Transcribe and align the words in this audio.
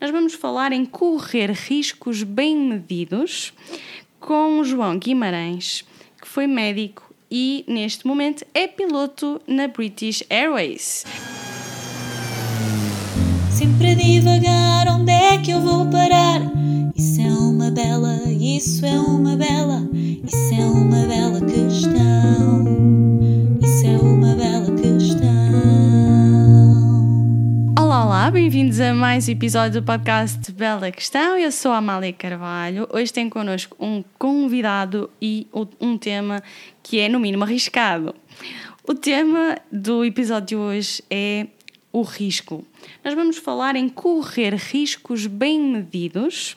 Nós 0.00 0.12
vamos 0.12 0.34
falar 0.34 0.72
em 0.72 0.84
correr 0.84 1.50
riscos 1.50 2.22
bem 2.22 2.56
medidos 2.56 3.52
com 4.20 4.60
o 4.60 4.64
João 4.64 4.96
Guimarães, 4.96 5.84
que 6.20 6.28
foi 6.28 6.46
médico 6.46 7.12
e 7.28 7.64
neste 7.66 8.06
momento 8.06 8.46
é 8.54 8.68
piloto 8.68 9.40
na 9.44 9.66
British 9.66 10.22
Airways. 10.30 11.04
Sempre 13.50 13.90
a 13.90 13.94
divagar, 13.94 14.86
onde 14.88 15.10
é 15.10 15.36
que 15.38 15.50
eu 15.50 15.60
vou 15.60 15.84
parar? 15.90 16.42
Isso 16.94 17.20
é 17.20 17.32
uma 17.32 17.70
bela, 17.72 18.20
isso 18.40 18.86
é 18.86 19.00
uma 19.00 19.36
bela, 19.36 19.82
isso 19.92 20.54
é 20.54 20.64
uma 20.64 21.06
bela 21.06 21.40
questão. 21.40 21.87
Bem-vindos 28.30 28.78
a 28.78 28.92
mais 28.92 29.26
um 29.26 29.32
episódio 29.32 29.80
do 29.80 29.86
podcast 29.86 30.52
Bela 30.52 30.90
Questão. 30.90 31.38
Eu 31.38 31.50
sou 31.50 31.72
a 31.72 31.78
Amália 31.78 32.12
Carvalho. 32.12 32.86
Hoje 32.92 33.10
tem 33.10 33.30
connosco 33.30 33.74
um 33.80 34.04
convidado 34.18 35.10
e 35.20 35.46
um 35.80 35.96
tema 35.96 36.42
que 36.82 37.00
é, 37.00 37.08
no 37.08 37.18
mínimo, 37.18 37.44
arriscado. 37.44 38.14
O 38.86 38.94
tema 38.94 39.56
do 39.72 40.04
episódio 40.04 40.46
de 40.46 40.56
hoje 40.56 41.02
é 41.10 41.46
o 41.90 42.02
risco. 42.02 42.66
Nós 43.02 43.14
vamos 43.14 43.38
falar 43.38 43.76
em 43.76 43.88
correr 43.88 44.54
riscos 44.54 45.26
bem 45.26 45.58
medidos 45.58 46.54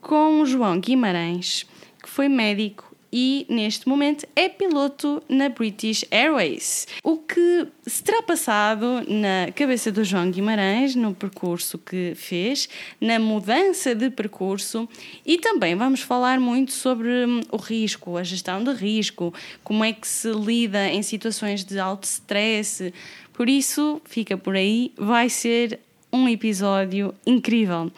com 0.00 0.40
o 0.40 0.46
João 0.46 0.80
Guimarães, 0.80 1.64
que 2.02 2.08
foi 2.08 2.28
médico 2.28 2.85
e 3.18 3.46
neste 3.48 3.88
momento 3.88 4.28
é 4.36 4.46
piloto 4.46 5.22
na 5.26 5.48
British 5.48 6.04
Airways. 6.10 6.86
O 7.02 7.16
que 7.16 7.66
se 7.86 8.04
terá 8.04 8.20
passado 8.20 9.02
na 9.08 9.50
cabeça 9.54 9.90
do 9.90 10.04
João 10.04 10.30
Guimarães 10.30 10.94
no 10.94 11.14
percurso 11.14 11.78
que 11.78 12.12
fez, 12.14 12.68
na 13.00 13.18
mudança 13.18 13.94
de 13.94 14.10
percurso 14.10 14.86
e 15.24 15.38
também 15.38 15.74
vamos 15.74 16.02
falar 16.02 16.38
muito 16.38 16.72
sobre 16.72 17.08
hum, 17.24 17.40
o 17.50 17.56
risco, 17.56 18.18
a 18.18 18.22
gestão 18.22 18.62
de 18.62 18.74
risco, 18.74 19.32
como 19.64 19.82
é 19.82 19.94
que 19.94 20.06
se 20.06 20.30
lida 20.32 20.86
em 20.86 21.00
situações 21.00 21.64
de 21.64 21.78
alto 21.78 22.04
stress. 22.04 22.92
Por 23.32 23.48
isso, 23.48 23.98
fica 24.04 24.36
por 24.36 24.54
aí, 24.54 24.92
vai 24.94 25.30
ser 25.30 25.80
um 26.12 26.28
episódio 26.28 27.14
incrível. 27.26 27.90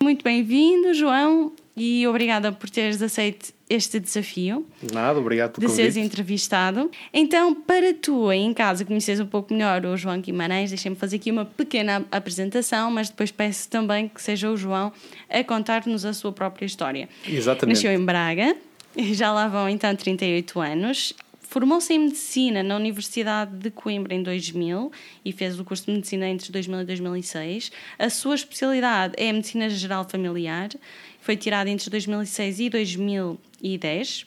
Muito 0.00 0.22
bem-vindo, 0.22 0.94
João, 0.94 1.52
e 1.76 2.06
obrigada 2.06 2.52
por 2.52 2.70
teres 2.70 3.02
aceito 3.02 3.52
este 3.70 4.00
desafio. 4.00 4.66
Nada, 4.92 5.18
obrigado 5.18 5.52
por 5.52 5.60
De 5.60 5.66
convite. 5.68 5.76
seres 5.92 5.96
entrevistado. 5.96 6.90
Então, 7.14 7.54
para 7.54 7.94
tu 7.94 8.30
em 8.32 8.52
casa 8.52 8.84
conheceres 8.84 9.20
um 9.20 9.26
pouco 9.26 9.54
melhor 9.54 9.86
o 9.86 9.96
João 9.96 10.20
Guimarães, 10.20 10.70
deixem-me 10.70 10.96
fazer 10.96 11.16
aqui 11.16 11.30
uma 11.30 11.44
pequena 11.44 12.04
apresentação, 12.10 12.90
mas 12.90 13.08
depois 13.08 13.30
peço 13.30 13.68
também 13.70 14.08
que 14.08 14.20
seja 14.20 14.50
o 14.50 14.56
João 14.56 14.92
a 15.30 15.44
contar-nos 15.44 16.04
a 16.04 16.12
sua 16.12 16.32
própria 16.32 16.66
história. 16.66 17.08
Exatamente. 17.26 17.76
Nasceu 17.76 17.92
em 17.92 18.04
Braga, 18.04 18.56
já 19.12 19.32
lá 19.32 19.46
vão 19.46 19.68
então 19.68 19.94
38 19.94 20.60
anos. 20.60 21.14
Formou-se 21.40 21.92
em 21.92 21.98
Medicina 21.98 22.62
na 22.62 22.76
Universidade 22.76 23.56
de 23.56 23.70
Coimbra 23.70 24.14
em 24.14 24.22
2000 24.22 24.92
e 25.24 25.32
fez 25.32 25.58
o 25.58 25.64
curso 25.64 25.86
de 25.86 25.92
Medicina 25.92 26.28
entre 26.28 26.52
2000 26.52 26.80
e 26.82 26.84
2006. 26.84 27.72
A 27.98 28.08
sua 28.08 28.36
especialidade 28.36 29.14
é 29.16 29.30
a 29.30 29.32
Medicina 29.32 29.68
Geral 29.68 30.08
Familiar. 30.08 30.68
Foi 31.20 31.36
tirada 31.36 31.68
entre 31.68 31.90
2006 31.90 32.60
e 32.60 32.70
2010. 33.60 34.26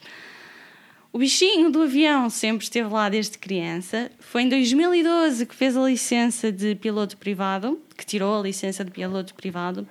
O 1.12 1.20
bichinho 1.20 1.70
do 1.70 1.84
avião 1.84 2.30
sempre 2.30 2.64
esteve 2.64 2.90
lá 2.90 3.08
desde 3.08 3.38
criança. 3.38 4.10
Foi 4.20 4.42
em 4.44 4.50
2012 4.50 5.46
que 5.46 5.54
fez 5.54 5.78
a 5.78 5.82
licença 5.84 6.52
de 6.52 6.74
piloto 6.76 7.18
privado, 7.18 7.80
que 7.96 8.06
tirou 8.06 8.40
a 8.40 8.42
licença 8.42 8.84
de 8.84 8.90
piloto 8.90 9.34
privado, 9.36 9.88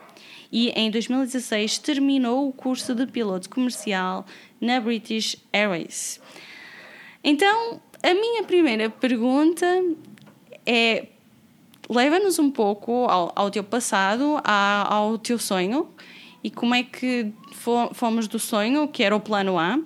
e 0.51 0.70
em 0.70 0.91
2016 0.91 1.79
terminou 1.79 2.48
o 2.48 2.53
curso 2.53 2.95
de 2.95 3.07
piloto 3.07 3.48
comercial 3.48 4.27
na 4.61 4.81
British 4.81 5.37
Airways. 5.53 6.20
Então, 7.23 7.81
a 8.03 8.13
minha 8.14 8.42
primeira 8.42 8.91
pergunta 8.91 9.64
é: 10.67 11.07
leva-nos 11.89 12.41
um 12.41 12.51
pouco 12.51 13.07
ao, 13.09 13.33
ao 13.36 13.48
teu 13.48 13.63
passado, 13.63 14.41
a- 14.42 14.92
ao 14.92 15.17
teu 15.19 15.39
sonho, 15.39 15.89
e 16.42 16.51
como 16.51 16.74
é 16.74 16.83
que 16.83 17.33
fomos 17.92 18.28
do 18.28 18.39
sonho, 18.39 18.89
que 18.89 19.02
era 19.02 19.14
o 19.14 19.20
plano 19.20 19.58
A, 19.58 19.78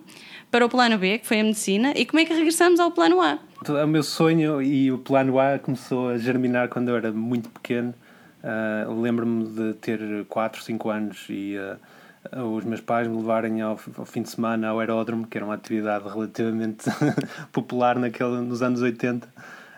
para 0.51 0.65
o 0.65 0.69
plano 0.69 0.97
B, 0.99 1.19
que 1.19 1.27
foi 1.27 1.41
a 1.41 1.45
medicina, 1.45 1.93
e 1.97 2.07
como 2.07 2.21
é 2.21 2.25
que 2.25 2.33
regressamos 2.33 2.81
ao 2.81 2.91
plano 2.91 3.21
A? 3.21 3.39
O 3.69 3.87
meu 3.87 4.03
sonho 4.03 4.63
e 4.63 4.93
o 4.93 4.99
plano 4.99 5.39
A 5.39 5.59
começou 5.59 6.11
a 6.11 6.19
germinar 6.19 6.69
quando 6.69 6.89
eu 6.89 6.97
era 6.97 7.13
muito 7.13 7.49
pequeno. 7.49 7.95
Ah, 8.43 8.87
Lembro-me 8.89 9.45
de 9.47 9.75
ter 9.75 10.25
4, 10.29 10.63
5 10.63 10.91
anos 10.91 11.27
e 11.29 11.57
ah, 11.59 12.45
os 12.45 12.65
meus 12.65 12.81
pais 12.81 13.09
me 13.09 13.17
levarem 13.17 13.61
ao, 13.61 13.79
ao 13.99 14.05
fim 14.05 14.23
de 14.23 14.31
semana 14.31 14.69
ao 14.69 14.79
aeródromo, 14.79 15.27
que 15.27 15.37
era 15.37 15.45
uma 15.45 15.55
atividade 15.55 16.05
relativamente 16.09 16.85
popular 17.53 17.99
naquele, 17.99 18.41
nos 18.41 18.63
anos 18.63 18.83
80. 18.83 19.29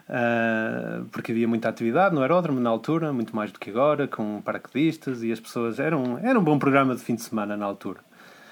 Ah, 0.08 1.02
porque 1.12 1.32
havia 1.32 1.46
muita 1.48 1.68
atividade 1.68 2.14
no 2.14 2.20
aeródromo 2.22 2.58
na 2.60 2.70
altura, 2.70 3.12
muito 3.12 3.34
mais 3.36 3.52
do 3.52 3.58
que 3.58 3.70
agora, 3.70 4.06
com 4.08 4.40
paraquedistas 4.42 5.22
e 5.22 5.30
as 5.32 5.40
pessoas. 5.40 5.78
Era 5.78 5.96
um, 5.96 6.18
era 6.18 6.38
um 6.38 6.42
bom 6.42 6.58
programa 6.58 6.94
de 6.94 7.02
fim 7.02 7.14
de 7.14 7.22
semana 7.22 7.56
na 7.56 7.66
altura. 7.66 8.00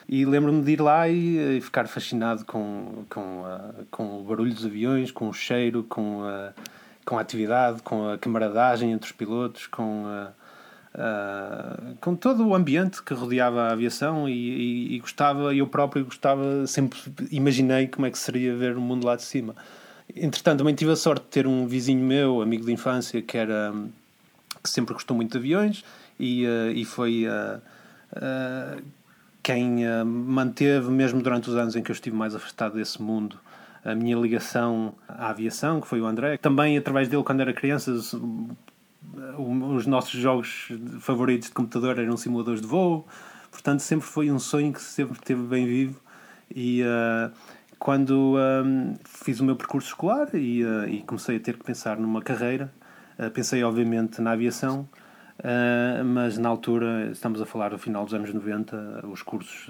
E 0.09 0.25
lembro-me 0.25 0.63
de 0.63 0.73
ir 0.73 0.81
lá 0.81 1.09
e, 1.09 1.57
e 1.57 1.61
ficar 1.61 1.89
fascinado 1.89 2.45
com, 2.45 3.05
com, 3.11 3.45
a- 3.45 3.71
com 3.91 4.21
o 4.21 4.23
barulho 4.25 4.55
dos 4.55 4.65
aviões, 4.65 5.11
com 5.11 5.29
o 5.29 5.33
cheiro, 5.33 5.83
com 5.89 6.23
a, 6.25 6.53
com 7.05 7.19
a 7.19 7.21
atividade, 7.21 7.83
com 7.83 8.09
a 8.11 8.17
camaradagem 8.19 8.93
entre 8.93 9.07
os 9.07 9.13
pilotos, 9.17 9.67
com, 9.67 10.05
a- 10.07 10.33
com 12.01 12.15
todo 12.15 12.47
o 12.47 12.55
ambiente 12.55 13.03
que 13.03 13.13
rodeava 13.15 13.63
a 13.65 13.73
aviação 13.73 14.29
e, 14.29 14.33
e, 14.33 14.95
e 14.95 14.99
gostava, 15.01 15.55
eu 15.55 15.67
próprio 15.67 16.05
gostava, 16.05 16.67
sempre 16.67 16.99
imaginei 17.31 17.87
como 17.89 18.07
é 18.07 18.11
que 18.11 18.19
seria 18.19 18.55
ver 18.57 18.77
o 18.77 18.81
mundo 18.81 19.05
lá 19.07 19.17
de 19.17 19.23
cima. 19.23 19.55
Entretanto, 20.15 20.59
também 20.59 20.75
tive 20.75 20.93
a 20.93 20.97
sorte 20.97 21.25
de 21.25 21.29
ter 21.29 21.47
um 21.47 21.67
vizinho 21.67 22.05
meu, 22.05 22.41
amigo 22.41 22.65
de 22.65 22.73
infância, 22.73 23.21
que 23.21 23.37
era 23.37 23.73
que 24.63 24.71
sempre 24.71 24.95
gostou 24.95 25.17
muito 25.17 25.33
de 25.33 25.39
aviões 25.39 25.85
e, 26.19 26.45
eh, 26.45 26.73
e 26.73 26.85
foi 26.85 27.25
eh, 27.27 27.61
eh, 28.17 28.79
quem 29.43 29.85
manteve, 30.05 30.91
mesmo 30.91 31.23
durante 31.23 31.49
os 31.49 31.57
anos 31.57 31.77
em 31.77 31.83
que 31.83 31.91
eu 31.91 31.95
estive 31.95 32.17
mais 32.17 32.35
afastado 32.35 32.75
desse 32.75 33.01
mundo, 33.01 33.39
a 33.85 33.95
minha 33.95 34.17
ligação 34.17 34.95
à 35.09 35.29
aviação, 35.31 35.81
que 35.81 35.87
foi 35.87 36.01
o 36.01 36.07
André. 36.07 36.37
Também, 36.37 36.77
através 36.77 37.09
dele, 37.09 37.23
quando 37.23 37.41
era 37.41 37.53
criança, 37.53 37.93
os, 37.93 38.13
os 39.39 39.87
nossos 39.87 40.19
jogos 40.19 40.73
favoritos 41.01 41.49
de 41.49 41.55
computador 41.55 41.97
eram 41.97 42.17
simuladores 42.17 42.61
de 42.61 42.67
voo. 42.67 43.07
Portanto, 43.53 43.81
sempre 43.81 44.07
foi 44.07 44.31
um 44.31 44.39
sonho 44.41 44.73
que 44.73 44.83
sempre 44.83 45.17
esteve 45.17 45.43
bem 45.43 45.65
vivo. 45.65 46.01
E 46.55 46.83
eh, 46.83 47.31
quando 47.79 48.37
eh, 48.39 48.97
fiz 49.05 49.41
o 49.41 49.45
meu 49.45 49.57
percurso 49.57 49.89
escolar 49.89 50.29
e, 50.35 50.63
eh, 50.63 50.89
e 50.89 51.03
comecei 51.03 51.37
a 51.37 51.41
ter 51.41 51.57
que 51.57 51.65
pensar 51.65 51.97
numa 51.99 52.23
carreira, 52.23 52.73
eh, 53.19 53.31
pensei, 53.31 53.63
obviamente, 53.63 54.21
na 54.21 54.33
aviação. 54.33 54.89
Uh, 55.39 56.03
mas 56.03 56.39
na 56.39 56.49
altura, 56.49 57.11
estamos 57.13 57.43
a 57.43 57.45
falar 57.45 57.69
do 57.69 57.79
final 57.79 58.07
dos 58.07 58.15
anos 58.15 58.33
90, 58.33 59.07
os 59.07 59.21
cursos 59.21 59.67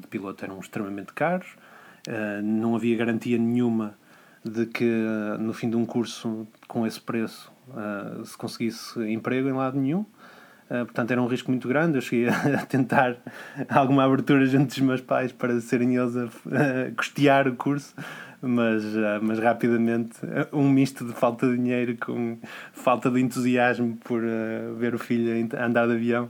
de 0.00 0.06
piloto 0.08 0.44
eram 0.44 0.58
extremamente 0.58 1.12
caros, 1.12 1.46
uh, 2.08 2.42
não 2.42 2.74
havia 2.74 2.96
garantia 2.96 3.38
nenhuma 3.38 3.94
de 4.44 4.66
que 4.66 4.84
uh, 4.84 5.38
no 5.38 5.52
fim 5.52 5.70
de 5.70 5.76
um 5.76 5.86
curso 5.86 6.46
com 6.66 6.86
esse 6.86 7.00
preço 7.00 7.52
uh, 7.68 8.24
se 8.24 8.36
conseguisse 8.36 9.00
emprego 9.10 9.48
em 9.48 9.52
lado 9.52 9.78
nenhum. 9.78 10.04
Uh, 10.66 10.84
portanto, 10.84 11.12
era 11.12 11.22
um 11.22 11.26
risco 11.26 11.50
muito 11.50 11.68
grande. 11.68 11.98
Eu 11.98 12.02
cheguei 12.02 12.28
a 12.54 12.66
tentar 12.66 13.16
alguma 13.68 14.04
abertura 14.04 14.44
junto 14.46 14.68
dos 14.68 14.78
meus 14.78 15.00
pais 15.00 15.32
para 15.32 15.60
serem 15.60 15.96
eles 15.96 16.16
a 16.16 16.90
custear 16.96 17.46
o 17.46 17.54
curso, 17.54 17.94
mas, 18.42 18.84
uh, 18.84 19.20
mas 19.22 19.38
rapidamente 19.38 20.18
uh, 20.24 20.56
um 20.56 20.68
misto 20.68 21.04
de 21.04 21.12
falta 21.12 21.46
de 21.48 21.56
dinheiro 21.56 21.96
com 21.96 22.36
falta 22.72 23.10
de 23.10 23.20
entusiasmo 23.20 23.96
por 24.04 24.22
ver 24.78 24.94
o 24.94 24.98
filho 24.98 25.48
andar 25.58 25.86
de 25.86 25.94
avião. 25.94 26.28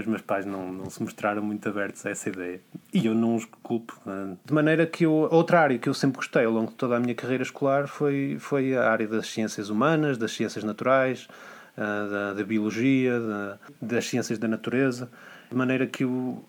Os 0.00 0.06
meus 0.06 0.22
pais 0.22 0.44
não, 0.44 0.72
não 0.72 0.90
se 0.90 1.00
mostraram 1.00 1.40
muito 1.40 1.68
abertos 1.68 2.04
a 2.04 2.10
essa 2.10 2.28
ideia. 2.28 2.60
E 2.92 3.06
eu 3.06 3.14
não 3.14 3.36
os 3.36 3.44
culpo. 3.62 3.96
De 4.44 4.52
maneira 4.52 4.84
que 4.84 5.06
eu, 5.06 5.12
outra 5.12 5.60
área 5.60 5.78
que 5.78 5.88
eu 5.88 5.94
sempre 5.94 6.16
gostei 6.16 6.44
ao 6.44 6.52
longo 6.52 6.70
de 6.70 6.74
toda 6.74 6.96
a 6.96 7.00
minha 7.00 7.14
carreira 7.14 7.44
escolar 7.44 7.86
foi, 7.86 8.36
foi 8.40 8.76
a 8.76 8.90
área 8.90 9.06
das 9.06 9.28
ciências 9.28 9.70
humanas, 9.70 10.18
das 10.18 10.32
ciências 10.32 10.64
naturais, 10.64 11.28
ah, 11.30 11.34
da, 11.78 12.32
da 12.34 12.44
biologia, 12.44 13.18
da- 13.20 13.58
das 13.80 14.06
ciências 14.08 14.38
da 14.38 14.48
natureza, 14.48 15.08
de 15.50 15.56
maneira 15.56 15.86
que 15.86 16.04
eu, 16.04 16.44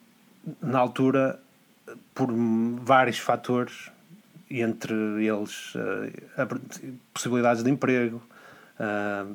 na 0.61 0.79
altura, 0.79 1.39
por 2.13 2.29
vários 2.81 3.19
fatores, 3.19 3.91
entre 4.49 4.93
eles 5.23 5.73
a- 6.37 6.47
possibilidades 7.13 7.61
de 7.63 7.69
emprego, 7.69 8.21
ah, 8.79 9.25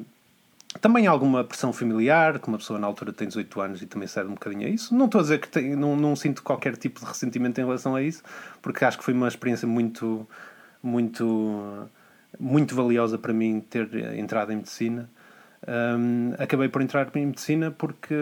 também 0.81 1.07
alguma 1.07 1.45
pressão 1.45 1.73
familiar, 1.73 2.41
que 2.41 2.49
uma 2.49 2.59
pessoa 2.59 2.81
na 2.81 2.87
altura 2.89 3.13
tem 3.13 3.29
18 3.29 3.61
anos 3.61 3.81
e 3.81 3.87
também 3.87 4.09
cede 4.09 4.27
um 4.27 4.35
bocadinho 4.35 4.67
a 4.67 4.69
isso. 4.71 4.93
Não 4.93 5.05
estou 5.07 5.21
a 5.21 5.23
dizer 5.23 5.39
que 5.41 5.47
tem, 5.47 5.77
não, 5.77 5.95
não 5.95 6.17
sinto 6.17 6.43
qualquer 6.43 6.77
tipo 6.77 6.99
de 6.99 7.07
ressentimento 7.07 7.61
em 7.61 7.65
relação 7.65 7.95
a 7.95 8.03
isso, 8.03 8.25
porque 8.61 8.85
acho 8.85 8.99
que 8.99 9.05
foi 9.05 9.15
uma 9.15 9.29
experiência 9.29 9.69
muito, 9.69 10.27
muito, 10.83 11.89
muito 12.41 12.75
valiosa 12.75 13.17
para 13.17 13.33
mim 13.33 13.61
ter 13.61 13.89
entrado 14.19 14.51
em 14.53 14.57
medicina. 14.57 15.09
Um, 15.67 16.35
acabei 16.39 16.69
por 16.69 16.83
entrar 16.83 17.11
em 17.15 17.27
medicina 17.27 17.71
porque, 17.71 18.15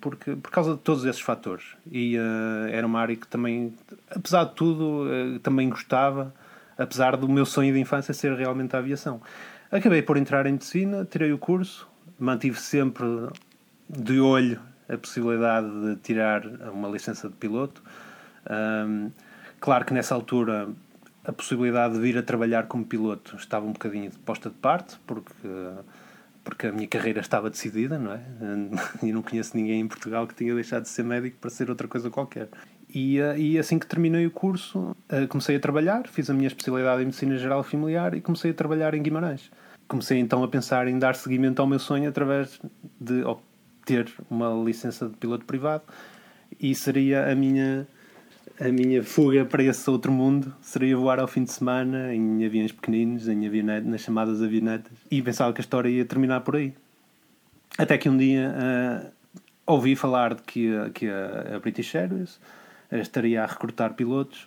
porque, 0.00 0.34
por 0.34 0.50
causa 0.50 0.72
de 0.72 0.78
todos 0.78 1.04
esses 1.04 1.20
fatores. 1.20 1.64
E 1.90 2.18
uh, 2.18 2.68
era 2.68 2.86
uma 2.86 3.00
área 3.00 3.14
que 3.14 3.28
também, 3.28 3.72
apesar 4.10 4.44
de 4.44 4.54
tudo, 4.54 5.04
uh, 5.04 5.38
também 5.38 5.68
gostava, 5.68 6.34
apesar 6.76 7.16
do 7.16 7.28
meu 7.28 7.46
sonho 7.46 7.72
de 7.72 7.78
infância 7.78 8.12
ser 8.12 8.32
realmente 8.34 8.74
a 8.74 8.80
aviação. 8.80 9.20
Acabei 9.70 10.02
por 10.02 10.16
entrar 10.16 10.46
em 10.46 10.52
medicina, 10.52 11.06
tirei 11.08 11.32
o 11.32 11.38
curso, 11.38 11.88
mantive 12.18 12.58
sempre 12.58 13.06
de 13.88 14.18
olho 14.18 14.60
a 14.88 14.98
possibilidade 14.98 15.68
de 15.68 15.96
tirar 15.96 16.44
uma 16.72 16.88
licença 16.88 17.28
de 17.28 17.34
piloto. 17.36 17.80
Um, 18.50 19.12
claro 19.60 19.84
que 19.84 19.94
nessa 19.94 20.16
altura 20.16 20.68
a 21.24 21.32
possibilidade 21.32 21.94
de 21.94 22.00
vir 22.00 22.18
a 22.18 22.22
trabalhar 22.22 22.66
como 22.66 22.84
piloto 22.84 23.36
estava 23.36 23.64
um 23.64 23.72
bocadinho 23.72 24.10
posta 24.24 24.50
de 24.50 24.56
parte, 24.56 24.98
porque. 25.06 25.46
Uh, 25.46 25.84
porque 26.50 26.66
a 26.66 26.72
minha 26.72 26.86
carreira 26.86 27.20
estava 27.20 27.48
decidida, 27.48 27.98
não 27.98 28.12
é? 28.12 28.20
E 29.02 29.12
não 29.12 29.22
conheço 29.22 29.56
ninguém 29.56 29.80
em 29.80 29.88
Portugal 29.88 30.26
que 30.26 30.34
tinha 30.34 30.54
deixado 30.54 30.82
de 30.82 30.90
ser 30.90 31.04
médico 31.04 31.38
para 31.40 31.48
ser 31.48 31.70
outra 31.70 31.88
coisa 31.88 32.10
qualquer. 32.10 32.48
E, 32.92 33.18
eh, 33.18 33.38
e 33.38 33.58
assim 33.58 33.78
que 33.78 33.86
terminei 33.86 34.26
o 34.26 34.30
curso, 34.30 34.94
eh, 35.08 35.26
comecei 35.26 35.56
a 35.56 35.60
trabalhar, 35.60 36.06
fiz 36.08 36.28
a 36.28 36.34
minha 36.34 36.48
especialidade 36.48 37.02
em 37.02 37.06
Medicina 37.06 37.38
Geral 37.38 37.62
Familiar 37.62 38.14
e 38.14 38.20
comecei 38.20 38.50
a 38.50 38.54
trabalhar 38.54 38.94
em 38.94 39.02
Guimarães. 39.02 39.50
Comecei 39.88 40.18
então 40.18 40.42
a 40.42 40.48
pensar 40.48 40.86
em 40.88 40.98
dar 40.98 41.14
seguimento 41.14 41.62
ao 41.62 41.68
meu 41.68 41.78
sonho 41.78 42.08
através 42.08 42.60
de 43.00 43.24
obter 43.24 44.12
uma 44.28 44.52
licença 44.64 45.08
de 45.08 45.16
piloto 45.16 45.44
privado 45.44 45.84
e 46.60 46.74
seria 46.74 47.30
a 47.30 47.34
minha 47.34 47.86
a 48.60 48.70
minha 48.70 49.02
fuga 49.02 49.44
para 49.44 49.62
esse 49.62 49.88
outro 49.88 50.12
mundo 50.12 50.54
seria 50.60 50.94
voar 50.94 51.18
ao 51.18 51.26
fim 51.26 51.44
de 51.44 51.50
semana 51.50 52.14
em 52.14 52.44
aviões 52.44 52.70
pequeninos, 52.70 53.26
em 53.26 53.46
avionete, 53.46 53.86
nas 53.86 54.02
chamadas 54.02 54.42
avionetas, 54.42 54.92
e 55.10 55.22
pensava 55.22 55.50
que 55.54 55.60
a 55.60 55.62
história 55.62 55.88
ia 55.88 56.04
terminar 56.04 56.42
por 56.42 56.56
aí. 56.56 56.74
Até 57.78 57.96
que 57.96 58.08
um 58.08 58.16
dia 58.18 58.54
uh, 58.54 59.10
ouvi 59.66 59.96
falar 59.96 60.34
de 60.34 60.42
que, 60.42 60.68
a, 61.08 61.56
a 61.56 61.58
British 61.58 61.94
Airways 61.94 62.38
estaria 62.92 63.42
a 63.42 63.46
recrutar 63.46 63.94
pilotos 63.94 64.46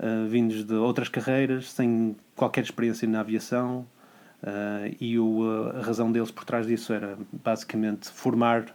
uh, 0.00 0.28
vindos 0.28 0.62
de 0.62 0.74
outras 0.74 1.08
carreiras, 1.08 1.72
sem 1.72 2.14
qualquer 2.34 2.62
experiência 2.62 3.08
na 3.08 3.20
aviação, 3.20 3.86
uh, 4.42 4.94
e 5.00 5.18
o, 5.18 5.70
a 5.74 5.80
razão 5.80 6.12
deles 6.12 6.30
por 6.30 6.44
trás 6.44 6.66
disso 6.66 6.92
era 6.92 7.16
basicamente 7.32 8.10
formar 8.10 8.66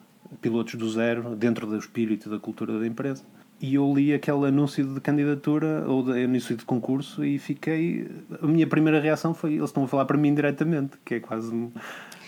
pilotos 0.41 0.73
do 0.73 0.89
zero 0.89 1.35
dentro 1.35 1.67
do 1.67 1.77
espírito 1.77 2.31
da 2.31 2.39
cultura 2.39 2.79
da 2.79 2.87
empresa 2.87 3.23
e 3.61 3.75
eu 3.75 3.93
li 3.93 4.13
aquele 4.13 4.47
anúncio 4.47 4.83
de 4.83 4.99
candidatura 4.99 5.85
ou 5.87 6.03
de 6.03 6.23
anúncio 6.23 6.55
de 6.55 6.65
concurso 6.65 7.23
e 7.23 7.37
fiquei. 7.37 8.09
A 8.41 8.47
minha 8.47 8.65
primeira 8.65 8.99
reação 8.99 9.35
foi: 9.35 9.53
eles 9.53 9.69
estão 9.69 9.83
a 9.83 9.87
falar 9.87 10.05
para 10.05 10.17
mim 10.17 10.33
diretamente, 10.33 10.97
que 11.05 11.15
é 11.15 11.19
quase. 11.19 11.51
Uma... 11.51 11.71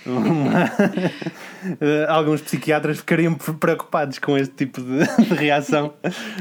Alguns 2.07 2.41
psiquiatras 2.41 2.99
ficariam 2.99 3.35
preocupados 3.35 4.19
com 4.19 4.37
este 4.37 4.53
tipo 4.53 4.81
de, 4.81 4.99
de, 5.25 5.33
reação, 5.33 5.93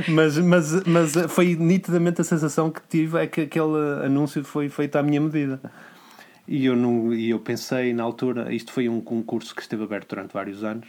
mas, 0.09 0.37
mas, 0.39 0.85
mas 0.85 1.12
foi 1.29 1.55
nitidamente 1.55 2.21
a 2.21 2.25
sensação 2.25 2.71
que 2.71 2.83
tive 2.89 3.19
é 3.19 3.27
que 3.27 3.43
aquele 3.43 4.05
anúncio 4.05 4.44
foi 4.44 4.69
feito 4.69 4.97
à 4.97 5.03
minha 5.03 5.21
medida. 5.21 5.61
E 6.47 6.67
eu, 6.67 6.75
não, 6.75 7.15
e 7.15 7.31
eu 7.31 7.39
pensei 7.39 7.94
na 7.94 8.03
altura, 8.03 8.53
isto 8.53 8.73
foi 8.73 8.89
um 8.89 9.00
concurso 9.00 9.55
que 9.55 9.62
esteve 9.62 9.85
aberto 9.85 10.09
durante 10.09 10.33
vários 10.33 10.65
anos, 10.65 10.89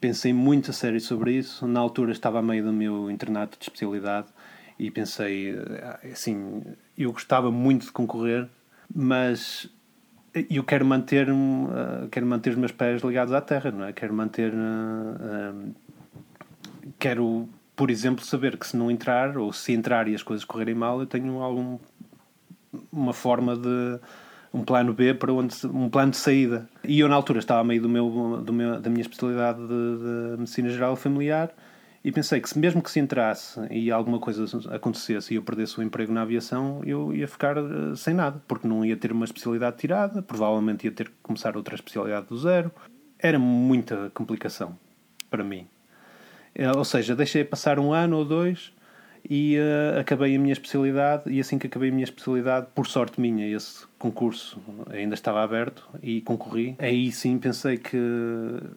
pensei 0.00 0.32
muito 0.32 0.70
a 0.70 0.74
sério 0.74 1.00
sobre 1.00 1.32
isso. 1.32 1.66
Na 1.66 1.80
altura 1.80 2.12
estava 2.12 2.38
a 2.38 2.42
meio 2.42 2.64
do 2.64 2.72
meu 2.72 3.10
internato 3.10 3.58
de 3.58 3.64
especialidade 3.64 4.28
e 4.78 4.90
pensei, 4.90 5.54
eh, 5.54 6.10
assim, 6.12 6.62
eu 6.96 7.12
gostava 7.12 7.50
muito 7.50 7.86
de 7.86 7.92
concorrer, 7.92 8.48
mas 8.92 9.68
eu 10.48 10.64
quero 10.64 10.84
manter 10.84 11.30
uh, 11.30 12.08
quero 12.10 12.24
manter 12.24 12.50
os 12.50 12.56
meus 12.56 12.72
pés 12.72 13.02
ligados 13.02 13.34
à 13.34 13.40
terra, 13.40 13.70
não 13.70 13.84
é? 13.84 13.92
Quero 13.92 14.14
manter 14.14 14.52
quero, 16.98 17.48
por 17.76 17.90
exemplo, 17.90 18.24
saber 18.24 18.56
que 18.56 18.66
se 18.66 18.76
não 18.76 18.90
entrar 18.90 19.36
ou 19.36 19.52
se 19.52 19.72
entrar 19.72 20.08
e 20.08 20.14
as 20.14 20.22
coisas 20.22 20.44
correrem 20.44 20.74
mal, 20.74 21.00
eu 21.00 21.06
tenho 21.06 21.42
algum 21.42 21.78
uma 22.92 23.12
forma 23.12 23.56
de 23.56 23.98
um 24.52 24.64
plano 24.64 24.92
B 24.92 25.14
para 25.14 25.32
onde 25.32 25.54
um 25.66 25.88
plano 25.88 26.10
de 26.10 26.16
saída. 26.16 26.68
E 26.84 27.00
eu 27.00 27.08
na 27.08 27.14
altura 27.14 27.38
estava 27.38 27.62
meio 27.62 27.82
do 27.82 27.88
meu, 27.88 28.42
do 28.44 28.52
meu 28.52 28.80
da 28.80 28.90
minha 28.90 29.02
especialidade 29.02 29.60
de, 29.60 29.66
de 29.66 30.38
medicina 30.38 30.68
geral 30.70 30.96
familiar 30.96 31.52
e 32.02 32.10
pensei 32.10 32.40
que 32.40 32.48
se 32.48 32.58
mesmo 32.58 32.82
que 32.82 32.90
se 32.90 32.98
entrasse 32.98 33.60
e 33.70 33.90
alguma 33.90 34.18
coisa 34.18 34.44
acontecesse 34.74 35.34
e 35.34 35.36
eu 35.36 35.42
perdesse 35.42 35.78
o 35.78 35.82
emprego 35.82 36.12
na 36.12 36.22
aviação, 36.22 36.80
eu 36.84 37.14
ia 37.14 37.28
ficar 37.28 37.58
uh, 37.58 37.94
sem 37.94 38.14
nada, 38.14 38.42
porque 38.48 38.66
não 38.66 38.84
ia 38.84 38.96
ter 38.96 39.12
uma 39.12 39.24
especialidade 39.24 39.76
tirada, 39.76 40.22
provavelmente 40.22 40.86
ia 40.86 40.92
ter 40.92 41.08
que 41.08 41.14
começar 41.22 41.56
outra 41.56 41.74
especialidade 41.74 42.26
do 42.26 42.38
zero. 42.38 42.72
Era 43.18 43.38
muita 43.38 44.10
complicação 44.14 44.78
para 45.28 45.44
mim. 45.44 45.66
Uh, 46.58 46.78
ou 46.78 46.84
seja, 46.84 47.14
deixei 47.14 47.44
passar 47.44 47.78
um 47.78 47.92
ano 47.92 48.16
ou 48.16 48.24
dois 48.24 48.72
e 49.30 49.56
uh, 49.56 50.00
acabei 50.00 50.34
a 50.34 50.38
minha 50.40 50.52
especialidade 50.52 51.30
e 51.30 51.38
assim 51.38 51.56
que 51.56 51.68
acabei 51.68 51.90
a 51.90 51.92
minha 51.92 52.02
especialidade, 52.02 52.66
por 52.74 52.88
sorte 52.88 53.20
minha, 53.20 53.46
esse 53.46 53.86
concurso 53.96 54.60
ainda 54.90 55.14
estava 55.14 55.40
aberto 55.40 55.88
e 56.02 56.20
concorri. 56.22 56.74
Aí 56.80 57.12
sim 57.12 57.38
pensei 57.38 57.76
que 57.76 57.96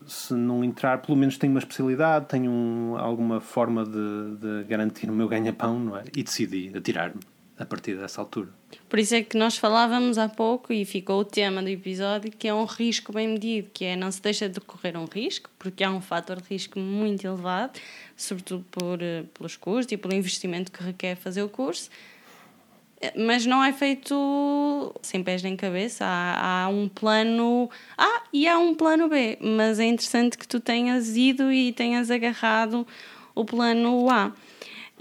se 0.05 0.35
não 0.35 0.63
entrar, 0.63 1.01
pelo 1.01 1.17
menos 1.17 1.39
tenho 1.39 1.51
uma 1.51 1.59
especialidade, 1.59 2.27
tenho 2.27 2.51
um, 2.51 2.95
alguma 2.95 3.41
forma 3.41 3.83
de, 3.83 4.35
de 4.37 4.63
garantir 4.65 5.09
o 5.09 5.13
meu 5.13 5.27
ganha-pão, 5.27 5.79
não 5.79 5.97
é? 5.97 6.03
E 6.15 6.21
decidi 6.21 6.71
atirar-me 6.77 7.32
a 7.57 7.65
partir 7.65 7.95
dessa 7.95 8.19
altura. 8.19 8.49
Por 8.89 8.99
isso 8.99 9.15
é 9.15 9.21
que 9.21 9.37
nós 9.37 9.57
falávamos 9.57 10.17
há 10.17 10.27
pouco 10.27 10.73
e 10.73 10.85
ficou 10.85 11.19
o 11.21 11.25
tema 11.25 11.61
do 11.61 11.69
episódio 11.69 12.31
que 12.31 12.47
é 12.47 12.53
um 12.53 12.65
risco 12.65 13.13
bem 13.13 13.27
medido, 13.27 13.69
que 13.73 13.85
é 13.85 13.95
não 13.95 14.11
se 14.11 14.21
deixa 14.21 14.49
de 14.49 14.59
correr 14.59 14.97
um 14.97 15.05
risco, 15.05 15.49
porque 15.59 15.83
há 15.83 15.91
um 15.91 16.01
fator 16.01 16.41
de 16.41 16.49
risco 16.49 16.79
muito 16.79 17.25
elevado, 17.25 17.79
sobretudo 18.17 18.65
por, 18.71 19.01
eh, 19.01 19.23
pelos 19.33 19.55
custos 19.55 19.91
e 19.91 19.97
pelo 19.97 20.13
investimento 20.13 20.71
que 20.71 20.83
requer 20.83 21.15
fazer 21.15 21.43
o 21.43 21.49
curso, 21.49 21.89
mas 23.15 23.45
não 23.45 23.63
é 23.63 23.73
feito 23.73 24.95
sem 25.01 25.23
pés 25.23 25.43
nem 25.43 25.55
cabeça. 25.55 26.05
Há, 26.05 26.63
há 26.63 26.67
um 26.69 26.87
plano 26.87 27.69
A 27.97 28.23
e 28.31 28.47
há 28.47 28.57
um 28.57 28.73
plano 28.73 29.09
B, 29.09 29.37
mas 29.41 29.79
é 29.79 29.85
interessante 29.85 30.37
que 30.37 30.47
tu 30.47 30.59
tenhas 30.59 31.15
ido 31.15 31.51
e 31.51 31.73
tenhas 31.73 32.09
agarrado 32.09 32.87
o 33.35 33.43
plano 33.43 34.09
A. 34.09 34.31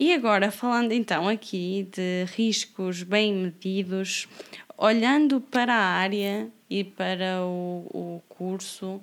E 0.04 0.12
agora, 0.12 0.50
falando 0.50 0.90
então 0.90 1.28
aqui 1.28 1.88
de 1.92 2.24
riscos 2.34 3.04
bem 3.04 3.32
medidos, 3.32 4.26
olhando 4.76 5.40
para 5.40 5.72
a 5.72 5.80
área 5.80 6.50
e 6.68 6.82
para 6.82 7.40
o, 7.44 7.86
o 7.94 8.22
curso, 8.28 9.00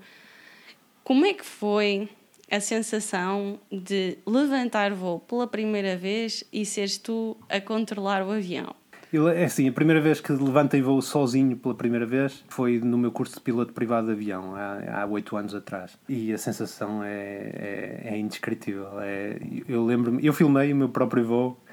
como 1.01 1.25
é 1.25 1.33
que 1.33 1.45
foi 1.45 2.09
a 2.51 2.59
sensação 2.59 3.57
de 3.71 4.17
levantar 4.27 4.93
voo 4.93 5.21
pela 5.21 5.47
primeira 5.47 5.95
vez 5.95 6.44
e 6.51 6.65
seres 6.65 6.97
tu 6.97 7.37
a 7.47 7.61
controlar 7.61 8.21
o 8.21 8.31
avião? 8.31 8.75
É 9.11 9.45
assim, 9.45 9.68
a 9.68 9.71
primeira 9.71 9.99
vez 9.99 10.21
que 10.21 10.31
levantei 10.31 10.81
voo 10.81 11.01
sozinho 11.01 11.57
pela 11.57 11.73
primeira 11.73 12.06
vez 12.06 12.44
foi 12.47 12.80
no 12.80 12.97
meu 12.97 13.11
curso 13.11 13.35
de 13.35 13.42
piloto 13.42 13.73
privado 13.73 14.07
de 14.07 14.13
avião, 14.13 14.54
há 14.56 15.06
oito 15.07 15.35
anos 15.35 15.56
atrás. 15.56 15.97
E 16.07 16.31
a 16.31 16.37
sensação 16.37 17.04
é, 17.04 17.09
é, 17.11 18.01
é 18.04 18.18
indescritível. 18.18 18.99
É, 19.01 19.39
eu 19.68 19.83
lembro-me, 19.83 20.23
eu 20.23 20.31
filmei 20.31 20.71
o 20.71 20.75
meu 20.75 20.89
próprio 20.89 21.25
voo 21.25 21.63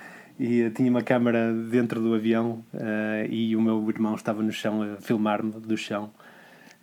e 0.40 0.70
tinha 0.70 0.90
uma 0.90 1.02
câmera 1.02 1.52
dentro 1.52 2.00
do 2.00 2.14
avião 2.14 2.64
uh, 2.72 3.26
e 3.28 3.54
o 3.54 3.60
meu 3.60 3.86
irmão 3.88 4.14
estava 4.14 4.42
no 4.42 4.52
chão 4.52 4.82
a 4.82 4.96
filmar-me 5.00 5.52
do 5.52 5.76
chão. 5.76 6.10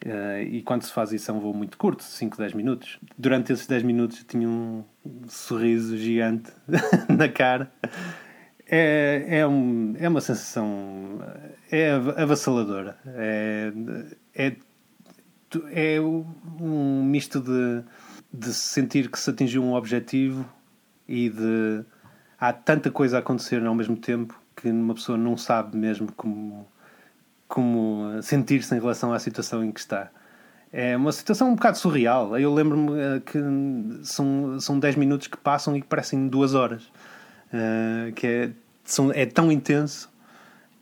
Uh, 0.06 0.42
e 0.44 0.62
quando 0.62 0.84
se 0.84 0.92
faz 0.92 1.14
isso 1.14 1.32
é 1.32 1.34
um 1.34 1.40
voo 1.40 1.54
muito 1.54 1.78
curto, 1.78 2.04
5, 2.04 2.38
10 2.38 2.54
minutos. 2.54 3.00
Durante 3.18 3.54
esses 3.54 3.66
10 3.66 3.84
minutos 3.84 4.24
tinha 4.28 4.48
um 4.48 4.84
sorriso 5.28 5.98
gigante 5.98 6.52
na 7.10 7.28
cara 7.28 7.72
é, 8.76 9.40
é, 9.40 9.48
um, 9.48 9.94
é 10.00 10.10
uma 10.10 10.20
sensação 10.20 11.20
é 11.72 11.92
avassaladora. 11.92 12.98
É, 13.06 13.72
é, 14.34 14.56
é 15.72 16.02
um 16.02 17.04
misto 17.04 17.40
de, 17.40 17.84
de 18.34 18.52
sentir 18.52 19.12
que 19.12 19.20
se 19.20 19.30
atingiu 19.30 19.64
um 19.64 19.74
objetivo 19.76 20.44
e 21.08 21.30
de 21.30 21.84
há 22.40 22.52
tanta 22.52 22.90
coisa 22.90 23.18
a 23.18 23.20
acontecer 23.20 23.64
ao 23.64 23.76
mesmo 23.76 23.96
tempo 23.96 24.42
que 24.56 24.70
uma 24.70 24.96
pessoa 24.96 25.20
não 25.20 25.38
sabe 25.38 25.78
mesmo 25.78 26.12
como, 26.14 26.68
como 27.48 28.24
sentir-se 28.24 28.74
em 28.74 28.80
relação 28.80 29.14
à 29.14 29.20
situação 29.20 29.64
em 29.64 29.72
que 29.72 29.82
está. 29.82 30.10
É 30.72 30.98
uma 30.98 31.12
situação 31.12 31.52
um 31.52 31.56
bocado 31.56 31.78
surreal. 31.78 32.40
Eu 32.40 32.52
lembro-me 32.52 33.00
eh, 33.00 33.22
que 33.24 33.40
são, 34.04 34.60
são 34.60 34.80
10 34.80 34.96
minutos 34.96 35.28
que 35.28 35.38
passam 35.38 35.78
e 35.78 35.82
que 35.82 35.88
parecem 35.88 36.28
duas 36.28 36.56
horas. 36.56 36.92
Uh, 37.54 38.12
que 38.16 38.26
é 38.26 38.52
são, 38.84 39.12
é 39.12 39.26
tão 39.26 39.52
intenso 39.52 40.14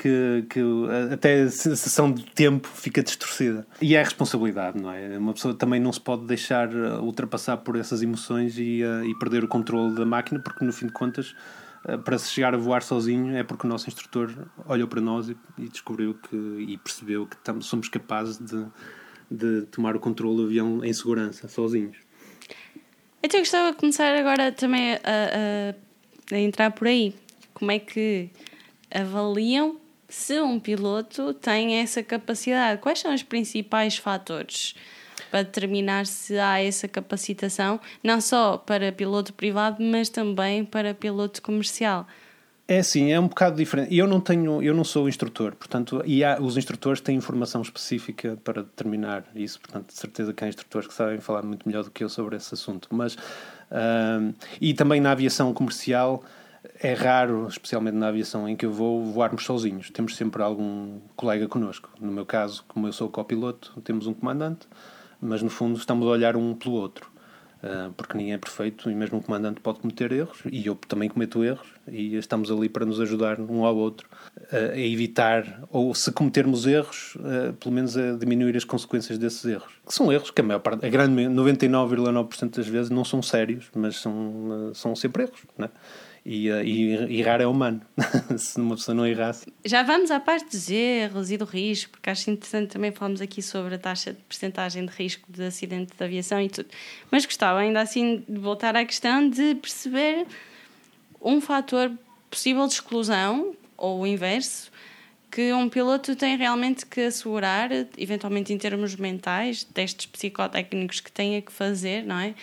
que, 0.02 0.46
que 0.50 0.60
até 1.14 1.44
a 1.44 1.50
sensação 1.50 2.12
de 2.12 2.24
tempo 2.26 2.68
fica 2.68 3.04
distorcida. 3.04 3.68
E 3.80 3.96
é 3.96 4.02
a 4.02 4.04
responsabilidade, 4.04 4.82
não 4.82 4.92
é? 4.92 5.16
Uma 5.18 5.34
pessoa 5.34 5.54
também 5.54 5.80
não 5.80 5.94
se 5.94 6.02
pode 6.02 6.26
deixar 6.26 6.70
uh, 6.70 7.04
ultrapassar 7.04 7.58
por 7.58 7.76
essas 7.76 8.02
emoções 8.02 8.58
e, 8.58 8.84
uh, 8.84 9.06
e 9.06 9.14
perder 9.20 9.44
o 9.44 9.48
controle 9.48 9.94
da 9.94 10.06
máquina, 10.06 10.40
porque 10.40 10.66
no 10.66 10.74
fim 10.74 10.88
de 10.88 10.92
contas, 10.92 11.36
uh, 11.86 12.00
para 12.00 12.18
se 12.18 12.32
chegar 12.32 12.56
a 12.56 12.58
voar 12.58 12.82
sozinho, 12.82 13.36
é 13.36 13.44
porque 13.44 13.68
o 13.68 13.70
nosso 13.70 13.88
instrutor 13.88 14.34
olhou 14.66 14.88
para 14.88 15.00
nós 15.00 15.30
e, 15.30 15.38
e 15.60 15.70
descobriu 15.70 16.16
que, 16.16 16.36
e 16.36 16.78
percebeu 16.80 17.28
que 17.28 17.38
somos 17.62 17.88
capazes 17.88 18.40
de, 18.40 18.66
de 19.30 19.68
tomar 19.68 19.96
o 19.96 20.00
controle 20.00 20.38
do 20.38 20.44
avião 20.46 20.84
em 20.84 20.94
segurança, 20.94 21.48
sozinhos. 21.48 21.98
Então 23.22 23.40
eu 23.40 23.44
gostava 23.44 23.72
de 23.72 23.78
começar 23.78 24.16
agora 24.16 24.52
também 24.52 24.94
a, 24.96 25.76
a, 26.34 26.36
a 26.36 26.40
entrar 26.40 26.72
por 26.72 26.88
aí. 26.88 27.14
Como 27.62 27.72
é 27.72 27.78
que 27.78 28.32
avaliam 28.90 29.78
se 30.10 30.42
um 30.42 30.60
piloto 30.60 31.32
tem 31.32 31.76
essa 31.76 32.02
capacidade? 32.02 32.82
Quais 32.82 32.98
são 32.98 33.14
os 33.14 33.22
principais 33.22 33.98
fatores 33.98 34.74
para 35.30 35.44
determinar 35.44 36.08
se 36.08 36.40
há 36.40 36.60
essa 36.60 36.88
capacitação, 36.88 37.80
não 38.04 38.20
só 38.20 38.58
para 38.58 38.92
piloto 38.92 39.32
privado, 39.32 39.78
mas 39.80 40.10
também 40.10 40.66
para 40.66 40.96
piloto 40.96 41.40
comercial? 41.40 42.08
É 42.68 42.80
assim, 42.80 43.12
é 43.12 43.20
um 43.20 43.28
bocado 43.28 43.58
diferente. 43.58 43.96
Eu 43.96 44.08
não 44.08 44.20
tenho, 44.20 44.60
eu 44.64 44.74
não 44.74 44.84
sou 44.84 45.08
instrutor, 45.08 45.54
portanto, 45.56 46.02
e 46.04 46.24
há, 46.24 46.42
os 46.42 46.58
instrutores 46.58 47.00
têm 47.00 47.16
informação 47.16 47.62
específica 47.62 48.40
para 48.44 48.64
determinar 48.64 49.24
isso, 49.36 49.62
portanto, 49.62 49.90
de 49.90 49.94
certeza 49.94 50.34
que 50.34 50.44
há 50.44 50.48
instrutores 50.48 50.88
que 50.88 50.96
sabem 50.96 51.20
falar 51.20 51.44
muito 51.44 51.68
melhor 51.68 51.84
do 51.84 51.92
que 51.92 52.04
eu 52.04 52.10
sobre 52.10 52.38
esse 52.38 52.56
assunto. 52.56 52.88
Mas 52.92 53.14
uh, 53.14 54.34
e 54.60 54.74
também 54.74 55.00
na 55.00 55.12
aviação 55.12 55.54
comercial 55.54 56.24
é 56.80 56.94
raro, 56.94 57.48
especialmente 57.48 57.96
na 57.96 58.08
aviação 58.08 58.48
em 58.48 58.56
que 58.56 58.66
eu 58.66 58.72
vou, 58.72 59.04
voarmos 59.06 59.44
sozinhos. 59.44 59.90
Temos 59.90 60.16
sempre 60.16 60.42
algum 60.44 61.00
colega 61.16 61.48
connosco. 61.48 61.90
No 62.00 62.12
meu 62.12 62.26
caso, 62.26 62.64
como 62.68 62.88
eu 62.88 62.94
sou 62.94 63.10
copiloto, 63.10 63.80
temos 63.84 64.08
um 64.08 64.14
comandante, 64.14 64.68
mas 65.20 65.42
no 65.42 65.50
fundo 65.50 65.78
estamos 65.78 66.08
a 66.08 66.12
olhar 66.12 66.36
um 66.36 66.54
pelo 66.54 66.76
outro. 66.76 67.10
Uh, 67.64 67.94
porque 67.94 68.18
ninguém 68.18 68.34
é 68.34 68.40
perfeito 68.40 68.90
e 68.90 68.96
mesmo 68.96 69.20
o 69.20 69.22
comandante 69.22 69.62
pode 69.62 69.82
cometer 69.82 70.12
erros 70.12 70.40
e 70.52 70.66
eu 70.66 70.74
também 70.74 71.08
cometo 71.08 71.44
erros 71.44 71.68
e 71.88 72.16
estamos 72.16 72.50
ali 72.50 72.68
para 72.68 72.88
nos 72.88 73.00
ajudar 73.00 73.40
um 73.40 73.64
ao 73.64 73.78
outro 73.78 74.10
uh, 74.36 74.72
a 74.74 74.80
evitar 74.80 75.62
ou 75.70 75.94
se 75.94 76.12
cometermos 76.12 76.66
erros 76.66 77.16
uh, 77.18 77.54
pelo 77.54 77.76
menos 77.76 77.96
a 77.96 78.14
diminuir 78.14 78.58
as 78.58 78.64
consequências 78.64 79.20
desses 79.20 79.46
erros 79.46 79.72
que 79.86 79.94
são 79.94 80.12
erros 80.12 80.32
que 80.32 80.42
a 80.42 80.44
maior 80.44 80.60
parte 80.60 80.84
a 80.84 80.90
grande 80.90 81.14
99,9% 81.14 82.56
das 82.56 82.68
vezes 82.68 82.90
não 82.90 83.06
são 83.06 83.22
sérios 83.22 83.70
mas 83.76 83.98
são 83.98 84.72
são 84.74 84.96
sempre 84.96 85.26
erros 85.26 85.42
né? 85.56 85.70
E, 86.24 86.50
e 86.50 87.20
errar 87.20 87.42
é 87.42 87.48
humano, 87.48 87.82
se 88.38 88.60
uma 88.60 88.76
pessoa 88.76 88.94
não 88.94 89.08
errasse. 89.08 89.46
Já 89.66 89.82
vamos 89.82 90.12
à 90.12 90.20
parte 90.20 90.52
dos 90.52 90.70
erros 90.70 91.32
e 91.32 91.38
do 91.38 91.46
risco, 91.46 91.94
porque 91.94 92.12
acho 92.12 92.30
interessante 92.30 92.70
também 92.70 92.92
falarmos 92.92 93.22
aqui 93.22 93.42
sobre 93.42 93.74
a 93.74 93.80
taxa 93.80 94.14
de 94.14 94.20
percentagem 94.22 94.86
de 94.86 94.92
risco 94.92 95.32
de 95.32 95.44
acidente 95.44 95.98
de 95.98 96.04
aviação 96.04 96.40
e 96.40 96.48
tudo. 96.48 96.70
Mas 97.10 97.26
gostava 97.26 97.60
ainda 97.60 97.82
assim 97.82 98.24
de 98.30 98.40
voltar 98.40 98.76
à 98.76 98.86
questão 98.86 99.28
de 99.28 99.56
perceber 99.56 100.28
um 101.20 101.42
fator 101.42 101.92
possível 102.30 102.68
de 102.68 102.74
exclusão, 102.74 103.56
ou 103.76 104.02
o 104.02 104.08
inverso, 104.08 104.72
que 105.32 105.54
um 105.54 105.70
piloto 105.70 106.16
tem 106.16 106.36
realmente 106.38 106.86
que 106.86 107.02
assegurar, 107.02 107.70
eventualmente 107.98 108.54
em 108.54 108.58
termos 108.58 108.96
mentais, 108.96 109.64
testes 109.64 110.06
psicotécnicos 110.06 111.00
que 111.00 111.12
tenha 111.12 111.42
que 111.42 111.52
fazer, 111.52 112.04
não 112.04 112.20
é? 112.20 112.36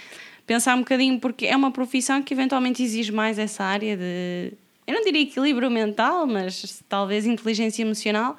Pensar 0.48 0.74
um 0.74 0.78
bocadinho, 0.78 1.20
porque 1.20 1.46
é 1.46 1.54
uma 1.54 1.70
profissão 1.70 2.22
que 2.22 2.32
eventualmente 2.32 2.82
exige 2.82 3.12
mais 3.12 3.38
essa 3.38 3.62
área 3.62 3.96
de. 3.96 4.54
Eu 4.86 4.94
não 4.94 5.04
diria 5.04 5.20
equilíbrio 5.20 5.70
mental, 5.70 6.26
mas 6.26 6.82
talvez 6.88 7.26
inteligência 7.26 7.82
emocional. 7.82 8.36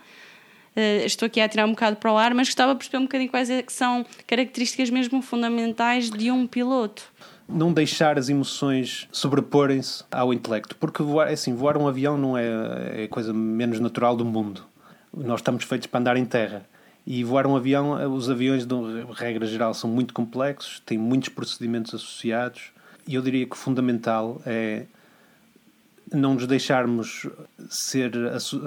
Uh, 0.75 1.05
estou 1.05 1.27
aqui 1.27 1.39
a 1.39 1.47
tirar 1.47 1.65
um 1.65 1.71
bocado 1.71 1.97
para 1.97 2.11
o 2.11 2.17
ar, 2.17 2.33
mas 2.33 2.47
gostava 2.47 2.73
de 2.73 2.79
perceber 2.79 2.97
um 2.97 3.03
bocadinho 3.03 3.29
quais 3.29 3.49
é 3.49 3.63
são 3.67 4.03
características 4.25 4.89
mesmo 4.89 5.21
fundamentais 5.21 6.09
de 6.09 6.31
um 6.31 6.47
piloto. 6.47 7.03
Não 7.47 7.71
deixar 7.71 8.17
as 8.17 8.29
emoções 8.29 9.07
sobreporem-se 9.11 10.03
ao 10.11 10.33
intelecto, 10.33 10.75
porque 10.77 11.03
voar, 11.03 11.29
é 11.29 11.33
assim, 11.33 11.53
voar 11.53 11.77
um 11.77 11.87
avião 11.87 12.17
não 12.17 12.37
é, 12.37 13.01
é 13.01 13.03
a 13.03 13.07
coisa 13.07 13.31
menos 13.31 13.79
natural 13.79 14.15
do 14.15 14.25
mundo. 14.25 14.65
Nós 15.15 15.39
estamos 15.39 15.63
feitos 15.63 15.87
para 15.87 15.99
andar 15.99 16.17
em 16.17 16.25
terra. 16.25 16.65
E 17.05 17.23
voar 17.23 17.47
um 17.47 17.55
avião, 17.55 18.13
os 18.13 18.29
aviões, 18.29 18.65
de 18.65 18.75
regra 19.15 19.47
geral, 19.47 19.73
são 19.73 19.89
muito 19.89 20.13
complexos, 20.13 20.81
têm 20.85 20.97
muitos 20.97 21.29
procedimentos 21.29 21.93
associados. 21.93 22.71
E 23.07 23.15
eu 23.15 23.21
diria 23.21 23.45
que 23.45 23.55
o 23.55 23.57
fundamental 23.57 24.41
é 24.45 24.85
não 26.11 26.33
nos 26.33 26.47
deixarmos 26.47 27.27
ser 27.69 28.11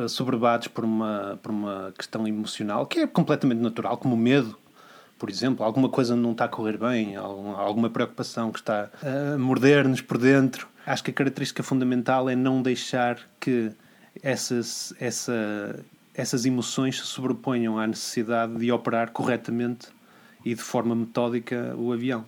assoberbados 0.05 0.69
por 0.69 0.85
uma, 0.85 1.39
por 1.43 1.51
uma 1.51 1.93
questão 1.97 2.27
emocional, 2.27 2.87
que 2.87 3.01
é 3.01 3.07
completamente 3.07 3.59
natural, 3.59 3.97
como 3.97 4.17
medo, 4.17 4.57
por 5.19 5.29
exemplo. 5.29 5.65
Alguma 5.65 5.89
coisa 5.89 6.15
não 6.15 6.33
está 6.33 6.45
a 6.45 6.49
correr 6.49 6.79
bem, 6.79 7.17
alguma 7.17 7.91
preocupação 7.91 8.53
que 8.53 8.61
está 8.61 8.91
a 9.03 9.39
morder-nos 9.39 10.01
por 10.01 10.19
dentro. 10.19 10.69
Acho 10.87 11.05
que 11.05 11.11
a 11.11 11.15
característica 11.15 11.63
fundamental 11.63 12.29
é 12.29 12.35
não 12.35 12.63
deixar 12.63 13.19
que 13.39 13.71
essas, 14.23 14.93
essa 15.01 15.79
essas 16.15 16.45
emoções 16.45 17.01
se 17.01 17.07
sobreponham 17.07 17.79
à 17.79 17.87
necessidade 17.87 18.57
de 18.57 18.71
operar 18.71 19.11
corretamente 19.11 19.89
e 20.45 20.55
de 20.55 20.61
forma 20.61 20.95
metódica 20.95 21.75
o 21.77 21.93
avião 21.93 22.25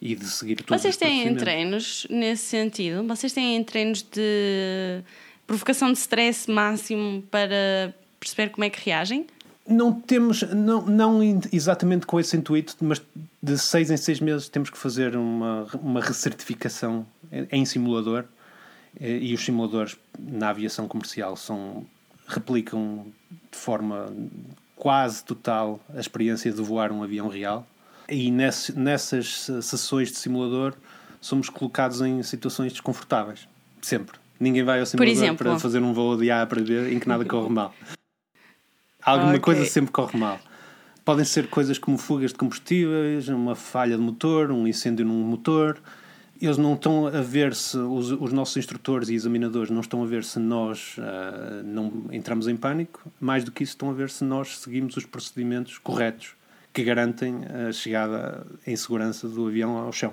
e 0.00 0.14
de 0.14 0.26
seguir 0.26 0.56
todos 0.56 0.80
Vocês 0.82 0.96
têm 0.96 1.34
treinos 1.34 2.06
nesse 2.10 2.44
sentido? 2.44 3.06
Vocês 3.06 3.32
têm 3.32 3.62
treinos 3.64 4.02
de 4.02 5.02
provocação 5.46 5.92
de 5.92 5.98
stress 5.98 6.50
máximo 6.50 7.22
para 7.30 7.94
perceber 8.20 8.50
como 8.50 8.64
é 8.64 8.70
que 8.70 8.84
reagem? 8.84 9.26
Não 9.66 9.92
temos, 9.92 10.42
não, 10.42 10.84
não 10.84 11.20
exatamente 11.50 12.04
com 12.04 12.20
esse 12.20 12.36
intuito, 12.36 12.76
mas 12.82 13.00
de 13.42 13.58
seis 13.58 13.90
em 13.90 13.96
seis 13.96 14.20
meses 14.20 14.48
temos 14.48 14.68
que 14.68 14.76
fazer 14.76 15.16
uma, 15.16 15.66
uma 15.80 16.02
recertificação 16.02 17.06
em 17.50 17.64
simulador 17.64 18.24
e 19.00 19.32
os 19.32 19.42
simuladores 19.42 19.96
na 20.18 20.50
aviação 20.50 20.86
comercial 20.86 21.34
são 21.34 21.86
replicam 22.26 23.06
de 23.50 23.58
forma 23.58 24.12
quase 24.76 25.24
total 25.24 25.80
a 25.94 26.00
experiência 26.00 26.52
de 26.52 26.62
voar 26.62 26.92
um 26.92 27.02
avião 27.02 27.28
real. 27.28 27.66
E 28.08 28.30
nessas 28.30 29.50
sessões 29.62 30.10
de 30.10 30.18
simulador 30.18 30.74
somos 31.20 31.48
colocados 31.48 32.00
em 32.00 32.22
situações 32.22 32.72
desconfortáveis. 32.72 33.48
Sempre. 33.80 34.18
Ninguém 34.38 34.62
vai 34.62 34.80
ao 34.80 34.86
simulador 34.86 35.36
para 35.36 35.58
fazer 35.58 35.82
um 35.82 35.92
voo 35.92 36.16
de 36.16 36.30
A 36.30 36.46
para 36.46 36.60
B 36.60 36.92
em 36.92 36.98
que 36.98 37.08
nada 37.08 37.24
corre 37.24 37.48
mal. 37.48 37.74
Alguma 39.02 39.30
okay. 39.30 39.40
coisa 39.40 39.64
sempre 39.66 39.92
corre 39.92 40.18
mal. 40.18 40.38
Podem 41.04 41.24
ser 41.24 41.48
coisas 41.48 41.76
como 41.76 41.98
fugas 41.98 42.30
de 42.30 42.38
combustíveis, 42.38 43.28
uma 43.28 43.54
falha 43.54 43.96
de 43.96 44.02
motor, 44.02 44.50
um 44.50 44.66
incêndio 44.66 45.04
num 45.04 45.22
motor, 45.22 45.78
eles 46.40 46.58
não 46.58 46.74
estão 46.74 47.06
a 47.06 47.20
ver 47.20 47.54
se, 47.54 47.76
os, 47.76 48.10
os, 48.10 48.32
nossos 48.32 48.56
instrutores 48.56 49.08
e 49.08 49.14
examinadores 49.14 49.70
não 49.70 49.80
estão 49.80 50.02
a 50.02 50.06
ver 50.06 50.24
se 50.24 50.38
nós 50.38 50.96
uh, 50.98 51.62
não 51.64 52.04
entramos 52.10 52.48
em 52.48 52.56
pânico, 52.56 53.00
mais 53.20 53.44
do 53.44 53.52
que 53.52 53.62
isso, 53.62 53.72
estão 53.72 53.90
a 53.90 53.92
ver 53.92 54.10
se 54.10 54.24
nós 54.24 54.58
seguimos 54.58 54.96
os 54.96 55.06
procedimentos 55.06 55.78
corretos 55.78 56.34
que 56.72 56.82
garantem 56.82 57.44
a 57.68 57.72
chegada 57.72 58.46
em 58.66 58.74
segurança 58.74 59.28
do 59.28 59.46
avião 59.46 59.76
ao 59.76 59.92
chão. 59.92 60.12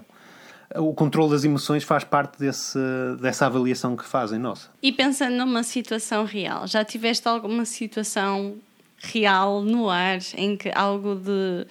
O 0.75 0.93
controle 0.93 1.31
das 1.31 1.43
emoções 1.43 1.83
faz 1.83 2.03
parte 2.03 2.39
desse, 2.39 2.79
dessa 3.19 3.47
avaliação 3.47 3.97
que 3.97 4.05
fazem, 4.05 4.39
nossa. 4.39 4.69
E 4.81 4.91
pensando 4.91 5.35
numa 5.35 5.63
situação 5.63 6.23
real, 6.23 6.65
já 6.65 6.85
tiveste 6.85 7.27
alguma 7.27 7.65
situação 7.65 8.55
real 8.99 9.61
no 9.61 9.89
ar 9.89 10.19
em 10.37 10.55
que 10.55 10.71
algo 10.73 11.15
de 11.15 11.67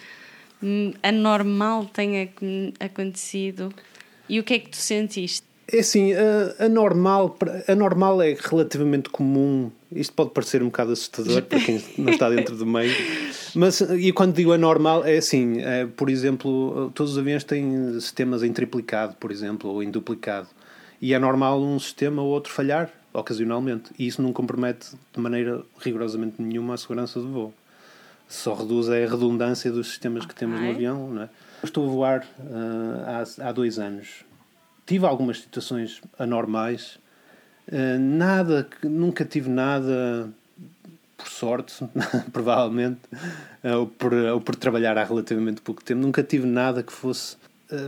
anormal 1.02 1.87
tenha 1.87 2.28
acontecido? 2.78 3.73
E 4.31 4.39
o 4.39 4.45
que 4.45 4.55
é 4.55 4.59
que 4.61 4.71
tu 4.71 4.77
sentiste? 4.77 5.43
É 5.73 5.81
assim, 5.81 6.13
a, 6.13 6.67
a, 6.67 6.69
normal, 6.69 7.37
a 7.67 7.75
normal 7.75 8.23
é 8.23 8.37
relativamente 8.39 9.09
comum. 9.11 9.73
Isto 9.91 10.15
pode 10.15 10.31
parecer 10.31 10.63
um 10.63 10.67
bocado 10.67 10.93
assustador 10.93 11.43
para 11.43 11.59
quem 11.59 11.83
não 11.99 12.13
está 12.13 12.31
dentro 12.31 12.55
do 12.55 12.65
meio. 12.65 12.95
Mas, 13.57 13.81
e 13.81 14.13
quando 14.13 14.35
digo 14.35 14.53
anormal, 14.53 15.05
é 15.05 15.19
assim, 15.19 15.61
é, 15.61 15.85
por 15.85 16.09
exemplo, 16.09 16.93
todos 16.95 17.13
os 17.13 17.19
aviões 17.19 17.43
têm 17.43 17.93
sistemas 17.95 18.45
em 18.45 18.53
triplicado, 18.53 19.17
por 19.19 19.33
exemplo, 19.33 19.69
ou 19.69 19.83
em 19.83 19.91
duplicado. 19.91 20.47
E 21.03 21.13
é 21.13 21.19
normal 21.19 21.61
um 21.61 21.79
sistema 21.81 22.23
ou 22.23 22.29
outro 22.29 22.53
falhar, 22.53 22.89
ocasionalmente. 23.13 23.91
E 23.99 24.07
isso 24.07 24.23
não 24.23 24.33
compromete 24.33 24.91
de 25.13 25.21
maneira 25.21 25.61
rigorosamente 25.81 26.41
nenhuma 26.41 26.75
a 26.75 26.77
segurança 26.77 27.19
do 27.19 27.29
voo. 27.29 27.55
Só 28.29 28.55
reduz 28.55 28.89
a 28.89 28.95
redundância 28.95 29.73
dos 29.73 29.89
sistemas 29.89 30.23
okay. 30.23 30.29
que 30.29 30.39
temos 30.39 30.61
no 30.61 30.71
avião, 30.71 31.11
não 31.11 31.23
é? 31.23 31.29
Estou 31.62 31.87
a 31.87 31.93
voar 31.93 32.26
uh, 32.38 33.43
há, 33.43 33.49
há 33.49 33.52
dois 33.52 33.79
anos. 33.79 34.25
Tive 34.87 35.05
algumas 35.07 35.40
situações 35.40 36.00
anormais. 36.19 36.99
Uh, 37.69 37.99
nada, 37.99 38.67
nunca 38.83 39.25
tive 39.25 39.50
nada, 39.50 40.31
por 41.17 41.29
sorte, 41.29 41.85
provavelmente, 42.33 43.00
uh, 43.62 43.81
ou, 43.81 43.87
por, 43.87 44.12
ou 44.12 44.40
por 44.40 44.57
trabalhar 44.57 44.97
há 44.97 45.05
relativamente 45.05 45.61
pouco 45.61 45.85
tempo, 45.85 46.00
nunca 46.00 46.23
tive 46.23 46.47
nada 46.47 46.83
que 46.83 46.93
fosse 46.93 47.37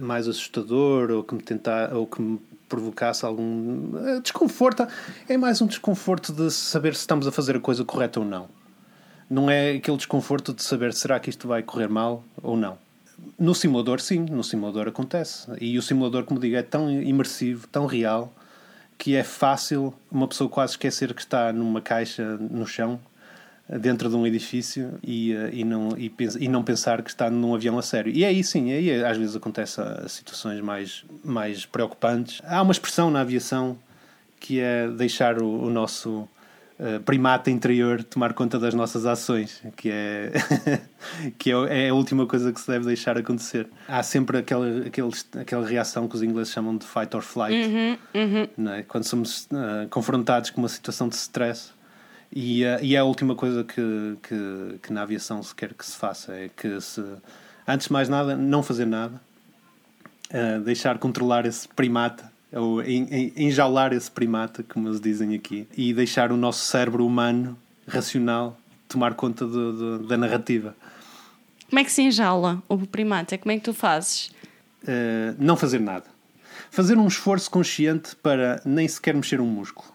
mais 0.01 0.29
assustador 0.29 1.11
ou 1.11 1.25
que 1.25 1.35
me 1.35 1.43
tentar, 1.43 1.93
ou 1.93 2.07
que 2.07 2.23
me 2.23 2.39
provocasse 2.69 3.25
algum 3.25 4.21
desconforto. 4.23 4.87
É 5.29 5.37
mais 5.37 5.61
um 5.61 5.67
desconforto 5.67 6.33
de 6.33 6.53
saber 6.53 6.95
se 6.95 7.01
estamos 7.01 7.27
a 7.27 7.33
fazer 7.33 7.57
a 7.57 7.61
coisa 7.61 7.85
correta 7.85 8.21
ou 8.21 8.25
não. 8.25 8.49
Não 9.29 9.51
é 9.51 9.73
aquele 9.73 9.97
desconforto 9.97 10.55
de 10.55 10.63
saber 10.63 10.93
será 10.93 11.19
que 11.19 11.31
isto 11.31 11.49
vai 11.49 11.65
correr 11.65 11.89
mal 11.89 12.23
ou 12.41 12.57
não. 12.57 12.79
No 13.39 13.55
simulador, 13.55 14.01
sim, 14.01 14.21
no 14.21 14.45
simulador 14.45 14.89
acontece. 14.89 15.47
E 15.61 15.79
o 15.79 15.83
simulador, 15.83 16.25
como 16.25 16.41
digo, 16.41 16.57
é 16.57 16.63
tão 16.63 16.91
imersivo, 16.91 17.67
tão 17.69 17.87
real, 17.87 18.33
que 18.99 19.17
é 19.17 19.25
fácil 19.25 19.93
uma 20.11 20.29
pessoa 20.29 20.49
quase 20.49 20.75
esquecer 20.75 21.13
que 21.15 21.21
está 21.21 21.53
numa 21.53 21.81
caixa 21.81 22.37
no 22.37 22.67
chão 22.67 23.01
dentro 23.69 24.09
de 24.09 24.17
um 24.17 24.27
edifício 24.27 24.99
e, 25.03 25.35
uh, 25.35 25.49
e, 25.53 25.65
não, 25.65 25.97
e, 25.97 26.13
e, 26.41 26.49
não 26.49 26.63
pensar 26.63 27.03
que 27.03 27.11
está 27.11 27.31
num 27.31 27.55
avião 27.55 27.79
a 27.79 27.83
sério. 27.83 28.13
E 28.13 28.25
aí 28.25 28.43
sim, 28.45 28.73
aí 28.73 29.03
às 29.05 29.17
vezes 29.17 29.37
acontece 29.37 29.81
situações 30.09 30.61
mais, 30.61 31.05
mais 31.25 31.65
preocupantes. 31.65 32.41
Há 32.45 32.61
uma 32.61 32.73
expressão 32.73 33.11
na 33.11 33.21
aviação 33.21 33.79
que 34.39 34.61
é 34.61 34.89
deixar 34.89 35.41
o, 35.41 35.65
o 35.65 35.71
nosso 35.71 36.29
primata 37.05 37.51
interior 37.51 38.03
tomar 38.03 38.33
conta 38.33 38.59
das 38.59 38.75
nossas 38.75 39.07
ações, 39.07 39.63
que 39.77 39.91
é 39.91 40.33
que 41.39 41.51
é, 41.51 41.87
é, 41.87 41.89
a 41.89 41.95
última 41.95 42.27
coisa 42.27 42.53
que 42.53 42.61
se 42.61 42.67
deve 42.67 42.87
deixar 42.87 43.17
acontecer. 43.19 43.69
Há 43.89 44.03
sempre 44.03 44.39
aquela, 44.39 44.87
aquele, 44.87 45.11
aquela 45.41 45.67
reação 45.67 46.09
que 46.09 46.15
os 46.15 46.23
ingleses 46.23 46.53
chamam 46.53 46.77
de 46.77 46.87
fight 46.87 47.15
or 47.17 47.23
flight, 47.23 47.55
uhum, 47.55 47.99
uhum. 48.15 48.73
É? 48.73 48.83
quando 48.83 49.05
somos 49.05 49.47
uh, 49.47 49.89
confrontados 49.91 50.51
com 50.51 50.61
uma 50.61 50.69
situação 50.69 51.09
de 51.09 51.17
stress. 51.17 51.71
E, 52.35 52.65
uh, 52.65 52.79
e 52.83 52.97
é 52.97 52.99
a 52.99 53.05
última 53.05 53.35
coisa 53.35 53.63
que, 53.63 54.17
que, 54.23 54.79
que, 54.83 54.93
na 54.93 55.03
aviação 55.03 55.43
se 55.43 55.55
quer 55.55 55.75
que 55.75 55.85
se 55.85 55.97
faça: 55.97 56.33
é 56.33 56.49
que 56.49 56.81
se, 56.81 57.03
antes 57.67 57.89
de 57.89 57.93
mais 57.93 58.09
nada, 58.09 58.35
não 58.37 58.63
fazer 58.63 58.87
nada, 58.87 59.21
uh, 60.31 60.61
deixar 60.61 60.99
controlar 60.99 61.45
esse 61.45 61.69
primata, 61.69 62.32
ou 62.53 62.83
enjaular 62.83 63.93
esse 63.93 64.11
primata, 64.11 64.63
como 64.63 64.89
eles 64.89 65.01
dizem 65.01 65.35
aqui, 65.35 65.67
e 65.77 65.93
deixar 65.93 66.31
o 66.31 66.37
nosso 66.37 66.65
cérebro 66.65 67.07
humano, 67.07 67.57
racional, 67.87 68.59
tomar 68.89 69.15
conta 69.15 69.47
do, 69.47 69.73
do, 69.99 70.07
da 70.07 70.17
narrativa. 70.17 70.77
Como 71.69 71.81
é 71.81 71.85
que 71.85 71.91
se 71.91 72.03
enjaula 72.03 72.63
o 72.69 72.79
primata? 72.87 73.39
Como 73.39 73.51
é 73.51 73.57
que 73.57 73.65
tu 73.65 73.73
fazes? 73.73 74.31
Uh, 74.83 75.35
não 75.39 75.57
fazer 75.57 75.81
nada. 75.81 76.05
Fazer 76.71 76.99
um 76.99 77.07
esforço 77.07 77.51
consciente 77.51 78.15
para 78.17 78.61
nem 78.65 78.87
sequer 78.87 79.15
mexer 79.15 79.41
um 79.41 79.47
músculo. 79.47 79.89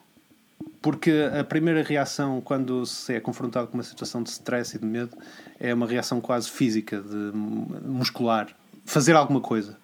Porque 0.82 1.12
a 1.40 1.44
primeira 1.44 1.84
reação, 1.84 2.42
quando 2.42 2.86
se 2.86 3.14
é 3.14 3.20
confrontado 3.20 3.68
com 3.68 3.76
uma 3.76 3.84
situação 3.84 4.24
de 4.24 4.30
stress 4.30 4.76
e 4.76 4.80
de 4.80 4.86
medo, 4.86 5.16
é 5.60 5.74
uma 5.74 5.86
reação 5.86 6.22
quase 6.22 6.50
física, 6.50 7.02
de 7.02 7.38
muscular. 7.86 8.48
Fazer 8.86 9.16
alguma 9.16 9.42
coisa. 9.42 9.78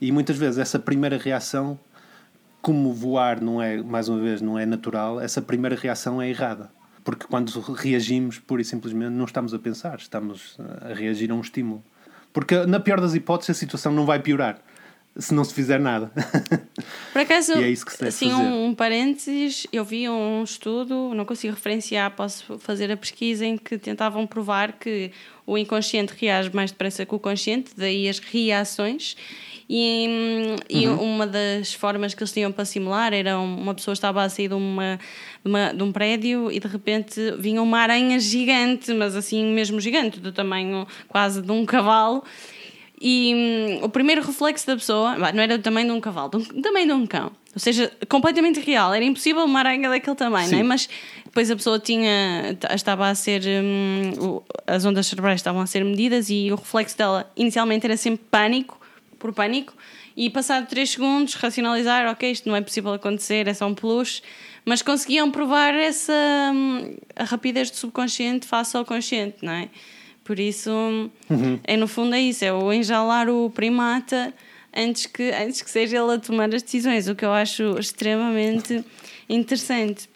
E 0.00 0.10
muitas 0.10 0.36
vezes 0.36 0.58
essa 0.58 0.78
primeira 0.78 1.18
reação, 1.18 1.78
como 2.60 2.92
voar 2.92 3.40
não 3.40 3.62
é, 3.62 3.82
mais 3.82 4.08
uma 4.08 4.18
vez, 4.18 4.40
não 4.40 4.58
é 4.58 4.66
natural, 4.66 5.20
essa 5.20 5.40
primeira 5.40 5.76
reação 5.76 6.20
é 6.20 6.28
errada. 6.28 6.70
Porque 7.04 7.26
quando 7.26 7.48
reagimos, 7.72 8.38
pura 8.38 8.60
e 8.60 8.64
simplesmente, 8.64 9.10
não 9.10 9.24
estamos 9.24 9.54
a 9.54 9.58
pensar, 9.58 9.98
estamos 9.98 10.58
a 10.82 10.92
reagir 10.92 11.30
a 11.30 11.34
um 11.34 11.40
estímulo. 11.40 11.82
Porque, 12.32 12.66
na 12.66 12.78
pior 12.78 13.00
das 13.00 13.14
hipóteses, 13.14 13.56
a 13.56 13.58
situação 13.58 13.92
não 13.92 14.04
vai 14.04 14.20
piorar 14.20 14.60
se 15.18 15.34
não 15.34 15.42
se 15.42 15.52
fizer 15.52 15.80
nada. 15.80 16.12
Por 17.12 17.22
acaso, 17.22 17.52
e 17.58 17.64
é 17.64 17.70
isso 17.70 17.84
que 17.84 17.92
se 17.92 17.98
deve 17.98 18.08
assim, 18.08 18.30
fazer. 18.30 18.42
um 18.42 18.74
parênteses, 18.74 19.66
eu 19.72 19.84
vi 19.84 20.08
um 20.08 20.44
estudo, 20.44 21.12
não 21.14 21.24
consigo 21.24 21.54
referenciar, 21.54 22.12
posso 22.12 22.58
fazer 22.58 22.90
a 22.92 22.96
pesquisa 22.96 23.44
em 23.44 23.56
que 23.56 23.76
tentavam 23.78 24.26
provar 24.26 24.72
que 24.72 25.10
o 25.44 25.58
inconsciente 25.58 26.14
reage 26.16 26.54
mais 26.54 26.70
depressa 26.70 27.04
que 27.04 27.14
o 27.14 27.18
consciente, 27.18 27.72
daí 27.76 28.08
as 28.08 28.20
reações. 28.20 29.16
E, 29.70 30.56
e 30.70 30.88
uhum. 30.88 31.14
uma 31.14 31.26
das 31.26 31.74
formas 31.74 32.14
que 32.14 32.22
eles 32.22 32.32
tinham 32.32 32.50
para 32.50 32.64
simular 32.64 33.12
era 33.12 33.38
uma 33.38 33.74
pessoa 33.74 33.92
estava 33.92 34.22
a 34.22 34.28
sair 34.28 34.48
de, 34.48 34.54
uma, 34.54 34.98
de, 35.44 35.50
uma, 35.50 35.74
de 35.74 35.82
um 35.82 35.92
prédio 35.92 36.50
e 36.50 36.58
de 36.58 36.66
repente 36.66 37.20
vinha 37.38 37.60
uma 37.60 37.78
aranha 37.78 38.18
gigante, 38.18 38.94
mas 38.94 39.14
assim 39.14 39.44
mesmo 39.52 39.78
gigante, 39.78 40.20
do 40.20 40.32
tamanho 40.32 40.86
quase 41.06 41.42
de 41.42 41.52
um 41.52 41.66
cavalo. 41.66 42.24
E 43.00 43.78
hum, 43.80 43.84
o 43.84 43.88
primeiro 43.90 44.22
reflexo 44.22 44.66
da 44.66 44.74
pessoa 44.74 45.16
não 45.32 45.42
era 45.42 45.58
do 45.58 45.62
tamanho 45.62 45.88
de 45.88 45.92
um 45.92 46.00
cavalo, 46.00 46.30
do 46.30 46.62
tamanho 46.62 46.86
de 46.86 46.92
um 46.94 47.06
cão. 47.06 47.30
Ou 47.54 47.60
seja, 47.60 47.92
completamente 48.08 48.60
real. 48.60 48.94
Era 48.94 49.04
impossível 49.04 49.44
uma 49.44 49.58
aranha 49.58 49.88
daquele 49.88 50.16
tamanho, 50.16 50.54
é? 50.54 50.62
Mas 50.62 50.88
depois 51.24 51.50
a 51.50 51.56
pessoa 51.56 51.78
tinha, 51.78 52.56
estava 52.74 53.08
a 53.08 53.14
ser. 53.14 53.42
Hum, 53.44 54.40
as 54.66 54.84
ondas 54.84 55.06
cerebrais 55.06 55.40
estavam 55.40 55.60
a 55.60 55.66
ser 55.66 55.84
medidas 55.84 56.30
e 56.30 56.50
o 56.50 56.56
reflexo 56.56 56.96
dela 56.96 57.30
inicialmente 57.36 57.84
era 57.84 57.96
sempre 57.96 58.24
pânico 58.30 58.77
por 59.18 59.32
pânico 59.32 59.74
e 60.16 60.28
passado 60.30 60.66
3 60.68 60.90
segundos 60.90 61.34
racionalizar, 61.34 62.10
ok, 62.10 62.30
isto 62.30 62.48
não 62.48 62.56
é 62.56 62.60
possível 62.60 62.92
acontecer, 62.92 63.46
é 63.46 63.54
só 63.54 63.66
um 63.66 63.74
peluche, 63.74 64.22
mas 64.64 64.82
conseguiam 64.82 65.30
provar 65.30 65.74
essa 65.74 66.12
hum, 66.52 66.96
a 67.16 67.24
rapidez 67.24 67.70
do 67.70 67.76
subconsciente 67.76 68.46
face 68.46 68.76
ao 68.76 68.84
consciente, 68.84 69.36
não 69.42 69.52
é? 69.52 69.68
Por 70.24 70.38
isso, 70.38 70.70
uhum. 70.70 71.58
é, 71.64 71.76
no 71.76 71.88
fundo 71.88 72.14
é 72.14 72.20
isso, 72.20 72.44
é 72.44 72.52
o 72.52 72.70
enjalar 72.72 73.30
o 73.30 73.48
primata 73.48 74.34
antes 74.76 75.06
que, 75.06 75.30
antes 75.30 75.62
que 75.62 75.70
seja 75.70 75.96
ele 75.96 76.12
a 76.12 76.18
tomar 76.18 76.54
as 76.54 76.62
decisões, 76.62 77.08
o 77.08 77.14
que 77.14 77.24
eu 77.24 77.32
acho 77.32 77.78
extremamente 77.78 78.84
interessante. 79.28 80.08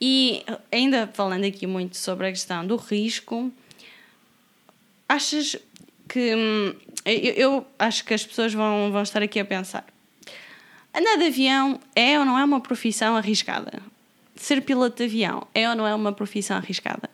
E 0.00 0.44
ainda 0.70 1.10
falando 1.12 1.44
aqui 1.44 1.66
muito 1.66 1.96
sobre 1.96 2.28
a 2.28 2.30
questão 2.30 2.66
do 2.66 2.76
risco, 2.76 3.50
achas 5.08 5.56
que 6.08 6.34
hum, 6.34 6.74
eu, 7.06 7.34
eu, 7.34 7.66
acho 7.78 8.04
que 8.04 8.12
as 8.12 8.26
pessoas 8.26 8.52
vão, 8.52 8.90
vão 8.90 9.02
estar 9.02 9.22
aqui 9.22 9.38
a 9.38 9.44
pensar: 9.44 9.84
andar 10.94 11.16
de 11.16 11.26
avião 11.26 11.78
é 11.94 12.18
ou 12.18 12.24
não 12.24 12.38
é 12.38 12.44
uma 12.44 12.60
profissão 12.60 13.16
arriscada? 13.16 13.80
Ser 14.34 14.60
piloto 14.62 14.96
de 14.96 15.04
avião 15.04 15.46
é 15.54 15.68
ou 15.68 15.76
não 15.76 15.86
é 15.86 15.94
uma 15.94 16.12
profissão 16.12 16.56
arriscada? 16.56 17.08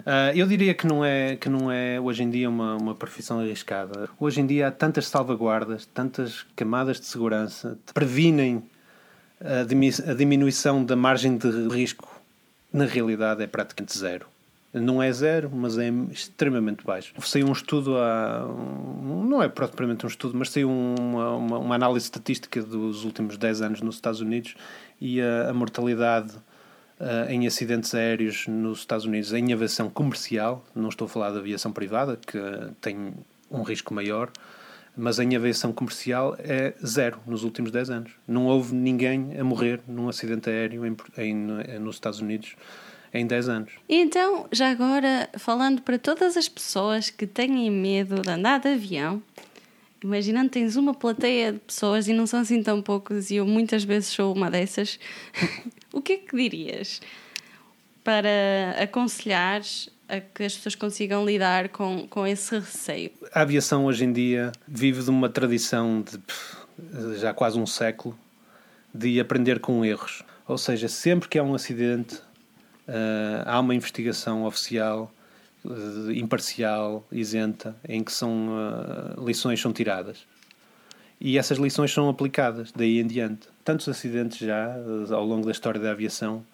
Uh, 0.00 0.34
eu 0.34 0.46
diria 0.48 0.74
que 0.74 0.84
não 0.84 1.04
é, 1.04 1.36
que 1.36 1.48
não 1.48 1.70
é 1.70 2.00
hoje 2.00 2.24
em 2.24 2.30
dia 2.30 2.48
uma, 2.48 2.76
uma 2.76 2.94
profissão 2.94 3.38
arriscada. 3.38 4.10
Hoje 4.18 4.40
em 4.40 4.46
dia 4.46 4.66
há 4.66 4.70
tantas 4.72 5.06
salvaguardas, 5.06 5.86
tantas 5.86 6.44
camadas 6.56 6.98
de 6.98 7.06
segurança 7.06 7.78
que 7.86 7.92
previnem 7.92 8.64
a, 9.40 9.60
a 10.10 10.14
diminuição 10.14 10.84
da 10.84 10.96
margem 10.96 11.36
de 11.36 11.68
risco. 11.68 12.20
Na 12.72 12.84
realidade 12.84 13.44
é 13.44 13.46
praticamente 13.46 13.96
zero. 13.96 14.31
Não 14.72 15.02
é 15.02 15.12
zero, 15.12 15.50
mas 15.52 15.76
é 15.76 15.90
extremamente 16.10 16.84
baixo. 16.84 17.12
Saiu 17.20 17.46
um 17.46 17.52
estudo, 17.52 17.98
há, 17.98 18.46
não 19.02 19.42
é 19.42 19.48
propriamente 19.48 20.06
um 20.06 20.08
estudo, 20.08 20.34
mas 20.38 20.50
saiu 20.50 20.70
uma, 20.70 21.36
uma, 21.36 21.58
uma, 21.58 21.74
análise 21.74 22.06
estatística 22.06 22.62
dos 22.62 23.04
últimos 23.04 23.36
10 23.36 23.60
anos 23.60 23.80
nos 23.82 23.96
Estados 23.96 24.20
Unidos 24.20 24.54
e 24.98 25.20
a, 25.20 25.50
a 25.50 25.52
mortalidade 25.52 26.34
uh, 26.98 27.28
em 27.28 27.46
acidentes 27.46 27.94
aéreos 27.94 28.46
nos 28.46 28.78
Estados 28.78 29.04
Unidos 29.04 29.34
em 29.34 29.52
aviação 29.52 29.90
comercial, 29.90 30.64
não 30.74 30.88
estou 30.88 31.04
a 31.04 31.08
falar 31.08 31.32
de 31.32 31.38
aviação 31.38 31.70
privada, 31.70 32.16
que 32.16 32.38
tem 32.80 33.12
um 33.50 33.62
risco 33.62 33.92
maior, 33.92 34.30
mas 34.96 35.18
em 35.18 35.34
aviação 35.36 35.72
comercial 35.72 36.36
é 36.38 36.74
zero 36.84 37.18
nos 37.26 37.44
últimos 37.44 37.70
10 37.70 37.90
anos. 37.90 38.12
Não 38.26 38.46
houve 38.46 38.74
ninguém 38.74 39.38
a 39.38 39.44
morrer 39.44 39.80
num 39.86 40.08
acidente 40.08 40.48
aéreo 40.48 40.86
em, 40.86 40.96
em, 41.18 41.78
nos 41.78 41.96
Estados 41.96 42.20
Unidos 42.20 42.56
em 43.12 43.26
10 43.26 43.48
anos. 43.48 43.72
Então, 43.88 44.46
já 44.50 44.70
agora, 44.70 45.28
falando 45.38 45.82
para 45.82 45.98
todas 45.98 46.36
as 46.36 46.48
pessoas 46.48 47.10
que 47.10 47.26
têm 47.26 47.70
medo 47.70 48.22
de 48.22 48.30
andar 48.30 48.60
de 48.60 48.68
avião, 48.68 49.22
imaginando 50.02 50.48
que 50.48 50.60
tens 50.60 50.76
uma 50.76 50.94
plateia 50.94 51.52
de 51.52 51.58
pessoas 51.60 52.08
e 52.08 52.12
não 52.12 52.26
são 52.26 52.40
assim 52.40 52.62
tão 52.62 52.80
poucos, 52.80 53.30
e 53.30 53.36
eu 53.36 53.46
muitas 53.46 53.84
vezes 53.84 54.08
sou 54.08 54.34
uma 54.34 54.50
dessas, 54.50 54.98
o 55.92 56.00
que 56.00 56.14
é 56.14 56.16
que 56.16 56.36
dirias 56.36 57.00
para 58.02 58.76
aconselhar 58.82 59.62
a 60.08 60.20
que 60.20 60.42
as 60.42 60.56
pessoas 60.56 60.74
consigam 60.74 61.24
lidar 61.24 61.68
com, 61.68 62.06
com 62.08 62.26
esse 62.26 62.58
receio? 62.58 63.10
A 63.32 63.42
aviação 63.42 63.84
hoje 63.84 64.04
em 64.04 64.12
dia 64.12 64.52
vive 64.66 65.02
de 65.02 65.10
uma 65.10 65.28
tradição 65.28 66.02
de 66.02 66.18
já 67.18 67.32
quase 67.32 67.58
um 67.58 67.66
século 67.66 68.18
de 68.94 69.20
aprender 69.20 69.60
com 69.60 69.84
erros. 69.84 70.22
Ou 70.46 70.58
seja, 70.58 70.88
sempre 70.88 71.28
que 71.28 71.38
há 71.38 71.42
um 71.42 71.54
acidente, 71.54 72.20
uh, 72.92 73.42
há 73.46 73.58
uma 73.58 73.74
investigação 73.74 74.44
oficial, 74.44 75.12
uh, 75.64 76.12
imparcial, 76.12 77.06
isenta, 77.10 77.74
em 77.88 78.04
que 78.04 78.12
são 78.12 78.48
uh, 78.48 79.24
lições 79.24 79.60
são 79.60 79.72
tiradas. 79.72 80.26
E 81.20 81.38
essas 81.38 81.58
lições 81.58 81.92
são 81.92 82.08
aplicadas 82.08 82.72
daí 82.72 83.00
em 83.00 83.06
diante. 83.06 83.48
Tantos 83.64 83.88
acidentes 83.88 84.38
já 84.38 84.74
ao 85.10 85.24
longo 85.24 85.46
da 85.46 85.52
história 85.52 85.80
da 85.80 85.92
aviação 85.92 86.44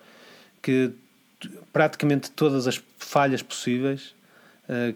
que 0.60 0.92
praticamente 1.72 2.30
todas 2.30 2.66
as 2.66 2.82
falhas 2.98 3.40
possíveis 3.40 4.14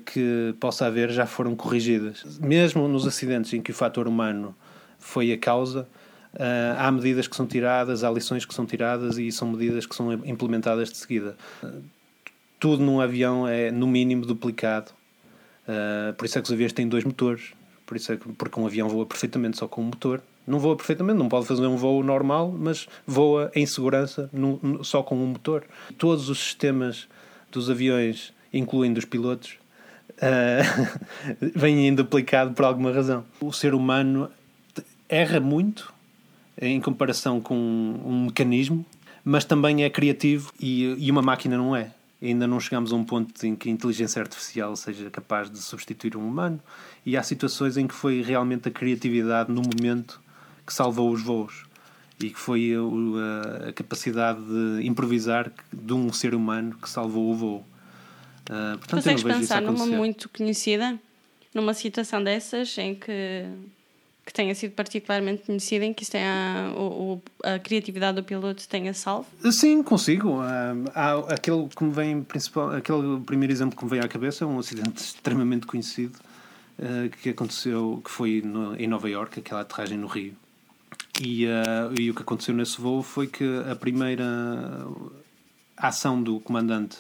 que 0.05 0.55
possa 0.61 0.85
haver 0.85 1.11
já 1.11 1.25
foram 1.25 1.57
corrigidas. 1.57 2.39
Mesmo 2.39 2.87
nos 2.87 3.07
acidentes 3.07 3.55
em 3.55 3.63
que 3.63 3.71
o 3.71 3.75
fator 3.75 4.07
humano 4.07 4.55
foi 4.99 5.33
a 5.33 5.39
causa, 5.39 5.89
Uh, 6.35 6.79
há 6.79 6.91
medidas 6.91 7.29
que 7.29 7.37
são 7.37 7.47
tiradas, 7.47 8.03
há 8.03 8.11
lições 8.11 8.45
que 8.45 8.55
são 8.55 8.65
tiradas 8.65 9.19
e 9.19 9.31
são 9.31 9.51
medidas 9.53 9.85
que 9.85 9.95
são 9.95 10.13
implementadas 10.13 10.91
de 10.91 10.97
seguida. 10.97 11.37
Uh, 11.63 11.83
tudo 12.59 12.83
num 12.83 13.01
avião 13.01 13.47
é, 13.47 13.71
no 13.71 13.87
mínimo, 13.87 14.25
duplicado. 14.25 14.93
Uh, 15.67 16.15
por 16.15 16.25
isso 16.25 16.39
é 16.39 16.41
que 16.41 16.47
os 16.47 16.53
aviões 16.53 16.73
têm 16.73 16.89
dois 16.89 17.05
motores. 17.05 17.53
Por 17.85 17.97
isso 17.97 18.13
é 18.13 18.17
que, 18.17 18.29
porque 18.33 18.59
um 18.59 18.67
avião 18.67 18.89
voa 18.89 19.05
perfeitamente 19.05 19.59
só 19.59 19.69
com 19.69 19.83
um 19.83 19.87
motor. 19.87 20.23
Não 20.47 20.59
voa 20.59 20.77
perfeitamente, 20.77 21.19
não 21.19 21.29
pode 21.29 21.47
fazer 21.47 21.67
um 21.67 21.77
voo 21.77 22.03
normal, 22.03 22.55
mas 22.57 22.89
voa 23.07 23.51
em 23.55 23.67
segurança 23.67 24.31
no, 24.33 24.59
no, 24.63 24.85
só 24.85 25.03
com 25.03 25.17
um 25.17 25.27
motor. 25.27 25.65
Todos 25.99 26.29
os 26.29 26.39
sistemas 26.39 27.09
dos 27.51 27.69
aviões, 27.69 28.33
incluindo 28.53 28.99
os 28.99 29.05
pilotos, 29.05 29.59
uh, 30.13 30.99
vêm 31.55 31.95
duplicado 31.95 32.55
por 32.55 32.65
alguma 32.65 32.91
razão. 32.91 33.25
O 33.41 33.53
ser 33.53 33.75
humano 33.75 34.31
erra 35.09 35.39
muito 35.39 35.92
em 36.63 36.81
comparação 36.81 37.41
com 37.41 37.57
um 37.57 38.27
mecanismo, 38.27 38.87
mas 39.25 39.45
também 39.45 39.83
é 39.83 39.91
criativo 39.91 40.53
e, 40.61 40.95
e 40.97 41.11
uma 41.11 41.21
máquina 41.21 41.57
não 41.57 41.75
é. 41.75 41.91
Ainda 42.23 42.47
não 42.47 42.61
chegamos 42.61 42.93
a 42.93 42.97
um 42.97 43.03
ponto 43.03 43.45
em 43.45 43.57
que 43.57 43.69
a 43.69 43.73
inteligência 43.73 44.23
artificial 44.23 44.77
seja 44.77 45.11
capaz 45.11 45.51
de 45.51 45.59
substituir 45.59 46.17
um 46.17 46.27
humano, 46.27 46.61
e 47.05 47.17
há 47.17 47.23
situações 47.23 47.77
em 47.77 47.89
que 47.89 47.95
foi 47.95 48.23
realmente 48.23 48.69
a 48.69 48.71
criatividade 48.71 49.51
no 49.51 49.61
momento 49.61 50.21
que 50.65 50.73
salvou 50.73 51.11
os 51.11 51.21
voos 51.21 51.65
e 52.21 52.31
que 52.31 52.39
foi 52.39 52.73
a, 52.75 53.69
a 53.71 53.73
capacidade 53.73 54.39
de 54.41 54.87
improvisar 54.87 55.51
de 55.73 55.93
um 55.93 56.13
ser 56.13 56.33
humano 56.33 56.77
que 56.81 56.89
salvou 56.89 57.33
o 57.33 57.35
voo. 57.35 57.67
Uh, 58.45 58.79
portanto, 58.79 59.03
Consegues 59.03 59.25
pensar 59.25 59.61
numa 59.61 59.85
muito 59.85 60.29
conhecida, 60.29 60.97
numa 61.53 61.75
situação 61.75 62.23
dessas 62.23 62.79
em 62.79 62.95
que 62.95 63.47
que 64.25 64.33
tenha 64.33 64.55
sido 64.55 64.73
particularmente 64.73 65.43
conhecida 65.43 65.85
em 65.85 65.93
que 65.93 66.03
isso 66.03 66.13
tenha, 66.13 66.73
o, 66.77 67.15
o, 67.15 67.23
a 67.43 67.59
criatividade 67.59 68.17
do 68.17 68.25
piloto 68.25 68.69
tenha 68.69 68.95
salvo? 68.95 69.27
Sim, 69.51 69.83
consigo. 69.83 70.39
há 70.95 71.35
aquele 71.35 71.69
que 71.69 71.83
me 71.83 71.93
vem 71.93 72.23
principal, 72.23 72.71
aquele 72.71 73.21
primeiro 73.21 73.53
exemplo 73.53 73.77
que 73.77 73.85
me 73.85 73.91
vem 73.91 74.01
à 74.01 74.09
cabeça 74.09 74.45
é 74.45 74.47
um 74.47 74.59
acidente 74.59 75.03
extremamente 75.03 75.67
conhecido 75.67 76.19
uh, 76.79 77.11
que 77.21 77.31
aconteceu, 77.31 78.01
que 78.05 78.11
foi 78.11 78.43
no, 78.45 78.77
em 78.77 78.87
Nova 78.87 79.11
York, 79.11 79.41
aquela 79.41 79.63
aterragem 79.63 79.99
no 79.99 80.07
Rio. 80.07 80.35
E, 81.21 81.47
uh, 81.47 82.01
e 82.01 82.11
o 82.11 82.15
que 82.15 82.23
aconteceu 82.23 82.55
nesse 82.55 82.81
voo 82.81 83.03
foi 83.03 83.27
que 83.27 83.45
a 83.69 83.75
primeira 83.75 84.25
ação 85.77 86.23
do 86.23 86.39
comandante 86.39 86.99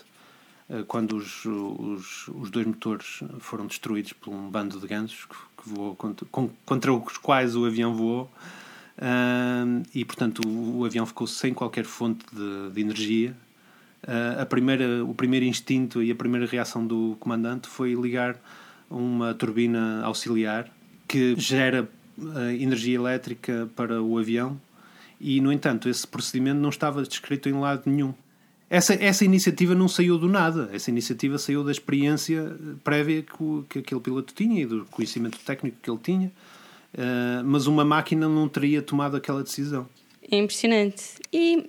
quando 0.87 1.17
os, 1.17 1.45
os, 1.45 2.29
os 2.29 2.51
dois 2.51 2.67
motores 2.67 3.21
foram 3.41 3.67
destruídos 3.67 4.15
por 4.15 4.33
um 4.33 4.49
bando 4.49 4.81
de 4.81 4.87
gansos 4.87 5.27
que 5.62 5.68
voou 5.68 5.94
contra, 5.94 6.27
contra 6.64 6.92
os 6.92 7.16
quais 7.18 7.57
o 7.57 7.64
avião 7.64 7.94
voou. 7.94 8.31
Uh, 8.98 9.83
e 9.94 10.05
portanto 10.05 10.46
o, 10.46 10.81
o, 10.81 10.85
avião 10.85 11.07
ficou 11.07 11.27
sem 11.27 11.55
qualquer 11.55 11.85
fonte 11.85 12.25
de, 12.33 12.70
de 12.72 12.81
energia. 12.81 13.35
Uh, 14.03 14.40
a 14.40 14.46
primeira, 14.46 15.05
o 15.05 15.14
primeiro 15.14 15.46
instinto 15.46 16.03
e 16.03 16.11
a 16.11 16.14
primeira 16.14 16.46
reação 16.46 16.87
do 16.87 17.16
comandante 17.18 17.68
foi 17.68 17.94
ligar 17.94 18.37
uma 18.90 19.33
turbina 19.33 20.03
auxiliar 20.05 20.68
que 21.09 21.35
gera 21.38 21.88
uh, 22.18 22.38
energia 22.51 22.96
elétrica 22.96 23.68
para 23.75 24.03
o 24.03 24.18
avião 24.18 24.61
e 25.20 25.40
no 25.40 25.53
entanto 25.53 25.88
esse 25.88 26.07
procedimento 26.07 26.61
não 26.61 26.68
estava 26.68 27.03
descrito 27.03 27.48
em 27.48 27.53
lado 27.53 27.83
nenhum. 27.87 28.12
Essa, 28.73 28.95
essa 28.95 29.23
iniciativa 29.23 29.75
não 29.75 29.87
saiu 29.87 30.17
do 30.17 30.27
nada. 30.27 30.71
Essa 30.73 30.89
iniciativa 30.89 31.37
saiu 31.37 31.63
da 31.63 31.71
experiência 31.71 32.57
prévia 32.83 33.21
que, 33.21 33.43
o, 33.43 33.67
que 33.69 33.81
aquele 33.81 34.01
piloto 34.01 34.33
tinha 34.33 34.63
e 34.63 34.65
do 34.65 34.87
conhecimento 34.87 35.39
técnico 35.41 35.77
que 35.83 35.91
ele 35.91 36.01
tinha. 36.03 36.33
Uh, 36.95 37.45
mas 37.45 37.67
uma 37.67 37.85
máquina 37.85 38.27
não 38.27 38.49
teria 38.49 38.81
tomado 38.81 39.15
aquela 39.15 39.43
decisão. 39.43 39.87
É 40.23 40.39
impressionante. 40.39 41.17
E, 41.31 41.67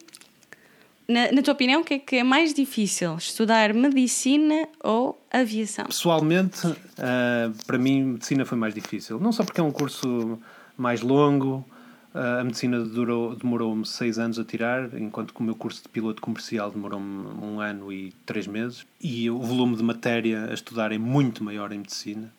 na, 1.06 1.30
na, 1.34 1.42
tua 1.42 1.54
opinião, 1.54 1.82
o 1.82 1.84
que 1.84 1.96
é 1.96 2.00
que 2.00 2.16
é 2.16 2.24
mais 2.24 2.54
difícil? 2.54 3.18
Estudar 3.18 3.74
medicina 3.74 4.66
ou 4.82 5.22
aviação? 5.30 5.88
Pessoalmente, 5.88 6.66
uh, 6.68 7.66
para 7.68 7.78
mim, 7.78 8.13
medicina 8.13 8.46
foi 8.46 8.58
mais 8.58 8.74
difícil. 8.74 9.20
Não 9.20 9.34
só 9.34 9.44
porque 9.44 9.60
é 9.60 9.63
um 9.63 9.72
curso 9.72 10.39
mais 10.78 11.02
longo, 11.02 11.66
a 12.13 12.43
medicina 12.43 12.80
durou, 12.80 13.36
demorou-me 13.36 13.86
seis 13.86 14.19
anos 14.19 14.38
a 14.38 14.43
tirar, 14.43 14.93
enquanto 14.93 15.34
que 15.34 15.39
o 15.39 15.43
meu 15.43 15.56
curso 15.56 15.82
de 15.82 15.89
piloto 15.89 16.21
comercial 16.21 16.69
demorou-me 16.69 17.28
um 17.43 17.60
ano 17.60 17.91
e 17.91 18.13
três 18.26 18.45
meses. 18.45 18.86
E 19.02 19.30
o 19.32 19.39
volume 19.39 19.76
de 19.76 19.84
matéria 19.84 20.45
a 20.45 20.54
estudar 20.54 20.91
é 20.91 20.97
muito 20.99 21.43
maior 21.43 21.71
em 21.71 21.80
medicina. 21.80 22.32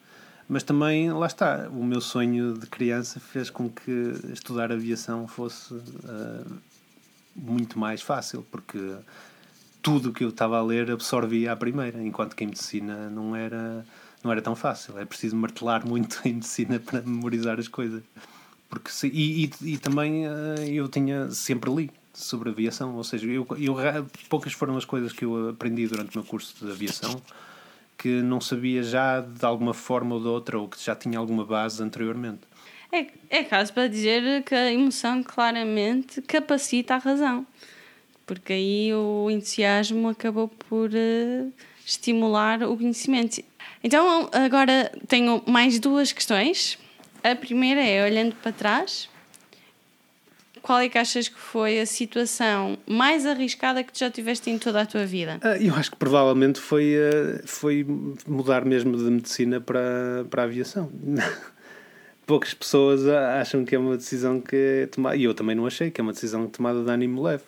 Mas 0.48 0.62
também, 0.62 1.10
lá 1.10 1.26
está, 1.26 1.68
o 1.70 1.82
meu 1.82 2.00
sonho 2.00 2.54
de 2.54 2.66
criança 2.66 3.18
fez 3.18 3.50
com 3.50 3.68
que 3.68 4.12
estudar 4.32 4.70
aviação 4.70 5.26
fosse 5.26 5.74
uh, 5.74 6.58
muito 7.34 7.78
mais 7.78 8.00
fácil, 8.00 8.46
porque 8.50 8.78
tudo 9.82 10.10
o 10.10 10.12
que 10.12 10.22
eu 10.22 10.28
estava 10.28 10.58
a 10.58 10.62
ler 10.62 10.90
absorvia 10.90 11.52
à 11.52 11.56
primeira, 11.56 12.00
enquanto 12.00 12.36
que 12.36 12.44
em 12.44 12.48
medicina 12.48 13.10
não 13.10 13.34
era, 13.34 13.84
não 14.22 14.30
era 14.30 14.40
tão 14.40 14.54
fácil. 14.54 14.98
É 14.98 15.04
preciso 15.04 15.34
martelar 15.34 15.84
muito 15.84 16.20
em 16.28 16.34
medicina 16.34 16.78
para 16.78 17.00
memorizar 17.00 17.58
as 17.58 17.66
coisas. 17.66 18.02
Porque 18.74 18.90
se, 18.90 19.06
e, 19.06 19.44
e, 19.44 19.74
e, 19.74 19.78
também 19.78 20.26
uh, 20.26 20.60
eu 20.66 20.88
tinha 20.88 21.30
sempre 21.30 21.72
li 21.72 21.90
sobre 22.12 22.50
aviação, 22.50 22.96
ou 22.96 23.04
seja, 23.04 23.26
eu, 23.26 23.46
eu, 23.56 23.76
poucas 24.28 24.52
foram 24.52 24.76
as 24.76 24.84
coisas 24.84 25.12
que 25.12 25.24
eu 25.24 25.50
aprendi 25.50 25.86
durante 25.86 26.16
o 26.16 26.20
meu 26.20 26.28
curso 26.28 26.64
de 26.64 26.70
aviação 26.70 27.20
que 27.96 28.20
não 28.20 28.40
sabia 28.40 28.82
já 28.82 29.20
de 29.20 29.44
alguma 29.44 29.72
forma 29.72 30.16
ou 30.16 30.20
de 30.20 30.26
outra, 30.26 30.58
ou 30.58 30.68
que 30.68 30.82
já 30.82 30.94
tinha 30.94 31.18
alguma 31.18 31.44
base 31.44 31.82
anteriormente. 31.82 32.40
É, 32.92 33.06
é 33.30 33.44
caso 33.44 33.72
para 33.72 33.88
dizer 33.88 34.42
que 34.42 34.54
a 34.54 34.72
emoção 34.72 35.22
claramente 35.22 36.20
capacita 36.22 36.94
a 36.94 36.98
razão, 36.98 37.46
porque 38.26 38.52
aí 38.52 38.92
o 38.92 39.30
entusiasmo 39.30 40.08
acabou 40.08 40.48
por 40.48 40.90
uh, 40.90 41.52
estimular 41.86 42.62
o 42.62 42.76
conhecimento. 42.76 43.42
Então, 43.82 44.28
agora 44.32 44.90
tenho 45.06 45.42
mais 45.46 45.78
duas 45.78 46.12
questões 46.12 46.78
a 47.32 47.36
primeira 47.36 47.80
é, 47.80 48.04
olhando 48.04 48.34
para 48.36 48.52
trás, 48.52 49.08
qual 50.64 50.78
é 50.78 50.88
que 50.88 50.96
achas 50.96 51.28
que 51.28 51.38
foi 51.38 51.78
a 51.78 51.84
situação 51.84 52.78
mais 52.86 53.26
arriscada 53.26 53.84
que 53.84 53.98
já 53.98 54.10
tiveste 54.10 54.50
em 54.50 54.58
toda 54.58 54.80
a 54.80 54.86
tua 54.86 55.04
vida? 55.04 55.38
Ah, 55.42 55.58
eu 55.58 55.74
acho 55.74 55.90
que 55.90 55.96
provavelmente 55.96 56.58
foi, 56.58 56.94
ah, 56.96 57.42
foi 57.44 57.84
mudar 58.26 58.64
mesmo 58.64 58.96
de 58.96 59.04
medicina 59.04 59.60
para, 59.60 60.24
para 60.30 60.42
a 60.42 60.44
aviação. 60.46 60.90
Poucas 62.26 62.54
pessoas 62.54 63.06
acham 63.06 63.66
que 63.66 63.74
é 63.74 63.78
uma 63.78 63.98
decisão 63.98 64.40
que 64.40 64.56
é 64.56 64.86
tomada, 64.86 65.16
e 65.16 65.24
eu 65.24 65.34
também 65.34 65.54
não 65.54 65.66
achei 65.66 65.90
que 65.90 66.00
é 66.00 66.02
uma 66.02 66.14
decisão 66.14 66.46
tomada 66.46 66.82
de 66.82 66.90
ânimo 66.90 67.22
leve. 67.22 67.44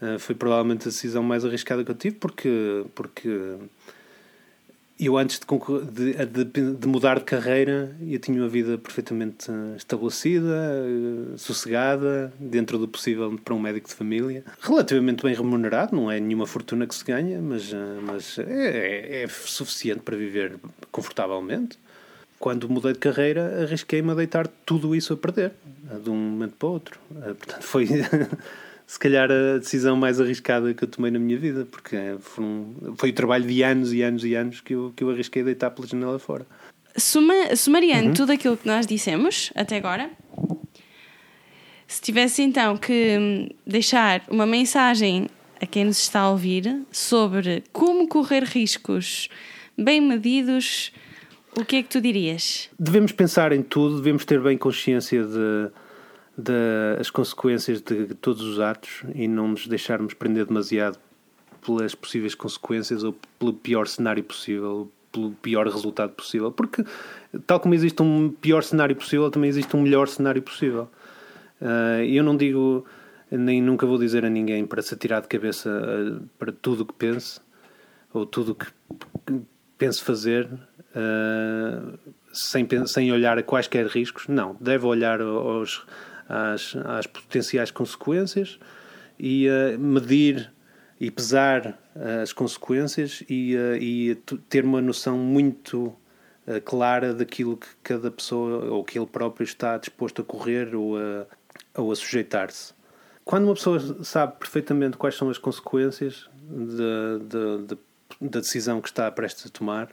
Ah, 0.00 0.16
foi 0.20 0.36
provavelmente 0.36 0.82
a 0.82 0.90
decisão 0.90 1.24
mais 1.24 1.44
arriscada 1.44 1.84
que 1.84 1.90
eu 1.90 1.96
tive, 1.96 2.16
porque, 2.16 2.84
porque 2.94 3.56
eu 4.98 5.16
antes 5.16 5.40
de, 5.92 6.44
de, 6.44 6.74
de, 6.74 6.88
mudar 6.88 7.18
de 7.18 7.24
carreira, 7.24 7.94
eu 8.00 8.18
tinha 8.18 8.40
uma 8.42 8.48
vida 8.48 8.76
perfeitamente 8.76 9.48
eh, 9.48 9.76
estabelecida, 9.76 10.56
eh, 10.56 11.36
sossegada, 11.36 12.32
dentro 12.38 12.78
do 12.78 12.88
possível 12.88 13.38
para 13.44 13.54
um 13.54 13.60
médico 13.60 13.88
de 13.88 13.94
família. 13.94 14.44
Relativamente 14.60 15.22
bem 15.22 15.34
remunerado, 15.34 15.94
não 15.94 16.10
é 16.10 16.18
nenhuma 16.18 16.46
fortuna 16.46 16.84
que 16.84 16.94
se 16.94 17.04
ganha, 17.04 17.40
mas, 17.40 17.72
eh, 17.72 17.76
mas 18.02 18.38
é, 18.40 18.42
é, 18.42 19.22
é 19.22 19.28
suficiente 19.28 20.00
para 20.00 20.16
viver 20.16 20.56
confortavelmente. 20.90 21.78
Quando 22.40 22.68
mudei 22.68 22.92
de 22.92 22.98
carreira, 22.98 23.62
arrisquei-me 23.62 24.10
a 24.10 24.14
deitar 24.14 24.48
tudo 24.66 24.96
isso 24.96 25.12
a 25.12 25.16
perder, 25.16 25.52
de 26.02 26.10
um 26.10 26.16
momento 26.16 26.54
para 26.58 26.68
o 26.68 26.72
outro. 26.72 26.98
Portanto, 27.08 27.62
foi 27.62 27.88
se 28.88 28.98
calhar 28.98 29.30
a 29.30 29.58
decisão 29.58 29.94
mais 29.94 30.18
arriscada 30.18 30.72
que 30.72 30.82
eu 30.82 30.88
tomei 30.88 31.10
na 31.10 31.18
minha 31.18 31.38
vida, 31.38 31.66
porque 31.70 31.94
foi, 32.20 32.42
um, 32.42 32.94
foi 32.96 33.10
o 33.10 33.12
trabalho 33.12 33.46
de 33.46 33.62
anos 33.62 33.92
e 33.92 34.00
anos 34.00 34.24
e 34.24 34.34
anos 34.34 34.62
que 34.62 34.74
eu, 34.74 34.94
que 34.96 35.04
eu 35.04 35.10
arrisquei 35.10 35.42
deitar 35.42 35.70
pela 35.70 35.86
janela 35.86 36.18
fora. 36.18 36.46
Suma, 36.96 37.54
sumariando 37.54 38.08
uhum. 38.08 38.14
tudo 38.14 38.32
aquilo 38.32 38.56
que 38.56 38.66
nós 38.66 38.86
dissemos 38.86 39.52
até 39.54 39.76
agora, 39.76 40.10
se 41.86 42.00
tivesse 42.00 42.40
então 42.40 42.78
que 42.78 43.54
deixar 43.66 44.22
uma 44.26 44.46
mensagem 44.46 45.28
a 45.60 45.66
quem 45.66 45.84
nos 45.84 45.98
está 45.98 46.20
a 46.20 46.30
ouvir 46.30 46.80
sobre 46.90 47.64
como 47.70 48.08
correr 48.08 48.44
riscos 48.44 49.28
bem 49.76 50.00
medidos, 50.00 50.92
o 51.54 51.62
que 51.62 51.76
é 51.76 51.82
que 51.82 51.90
tu 51.90 52.00
dirias? 52.00 52.70
Devemos 52.78 53.12
pensar 53.12 53.52
em 53.52 53.62
tudo, 53.62 53.98
devemos 53.98 54.24
ter 54.24 54.40
bem 54.40 54.56
consciência 54.56 55.22
de 55.24 55.70
das 56.38 57.10
consequências 57.10 57.82
de 57.82 58.14
todos 58.14 58.42
os 58.42 58.60
atos 58.60 59.02
e 59.12 59.26
não 59.26 59.48
nos 59.48 59.66
deixarmos 59.66 60.14
prender 60.14 60.46
demasiado 60.46 60.96
pelas 61.66 61.96
possíveis 61.96 62.32
consequências 62.32 63.02
ou 63.02 63.16
pelo 63.40 63.52
pior 63.52 63.88
cenário 63.88 64.22
possível, 64.22 64.88
pelo 65.10 65.32
pior 65.32 65.66
resultado 65.66 66.12
possível. 66.12 66.52
Porque, 66.52 66.84
tal 67.44 67.58
como 67.58 67.74
existe 67.74 68.00
um 68.00 68.30
pior 68.30 68.62
cenário 68.62 68.94
possível, 68.94 69.28
também 69.32 69.50
existe 69.50 69.74
um 69.76 69.82
melhor 69.82 70.06
cenário 70.06 70.40
possível. 70.40 70.88
Uh, 71.60 72.04
eu 72.06 72.22
não 72.22 72.36
digo, 72.36 72.86
nem 73.32 73.60
nunca 73.60 73.84
vou 73.84 73.98
dizer 73.98 74.24
a 74.24 74.30
ninguém 74.30 74.64
para 74.64 74.80
se 74.80 74.94
atirar 74.94 75.20
de 75.20 75.26
cabeça 75.26 75.68
uh, 75.68 76.24
para 76.38 76.52
tudo 76.52 76.82
o 76.82 76.86
que 76.86 76.94
pense 76.94 77.40
ou 78.14 78.24
tudo 78.24 78.52
o 78.52 78.54
que 78.54 78.66
pense 79.76 80.00
fazer. 80.00 80.48
Uh, 80.94 81.98
sem, 82.32 82.66
sem 82.86 83.10
olhar 83.10 83.38
a 83.38 83.42
quaisquer 83.42 83.86
riscos, 83.86 84.28
não, 84.28 84.56
deve 84.60 84.86
olhar 84.86 85.20
aos, 85.20 85.84
às, 86.28 86.76
às 86.84 87.06
potenciais 87.06 87.70
consequências 87.70 88.58
e 89.18 89.48
uh, 89.48 89.78
medir 89.78 90.52
e 91.00 91.10
pesar 91.10 91.78
uh, 91.96 92.22
as 92.22 92.32
consequências 92.32 93.22
e, 93.28 93.56
uh, 93.56 93.76
e 93.76 94.14
ter 94.48 94.64
uma 94.64 94.80
noção 94.80 95.16
muito 95.16 95.94
clara 96.64 97.12
daquilo 97.12 97.58
que 97.58 97.66
cada 97.82 98.10
pessoa 98.10 98.70
ou 98.70 98.82
que 98.82 98.98
ele 98.98 99.04
próprio 99.04 99.44
está 99.44 99.76
disposto 99.76 100.22
a 100.22 100.24
correr 100.24 100.74
ou 100.74 100.96
a, 100.96 101.26
ou 101.76 101.92
a 101.92 101.94
sujeitar-se. 101.94 102.72
Quando 103.22 103.44
uma 103.44 103.54
pessoa 103.54 103.78
sabe 104.02 104.38
perfeitamente 104.38 104.96
quais 104.96 105.14
são 105.14 105.28
as 105.28 105.36
consequências 105.36 106.26
de, 106.48 107.26
de, 107.26 107.66
de, 107.66 107.78
da 108.30 108.40
decisão 108.40 108.80
que 108.80 108.88
está 108.88 109.10
prestes 109.10 109.44
a 109.44 109.50
tomar, 109.50 109.90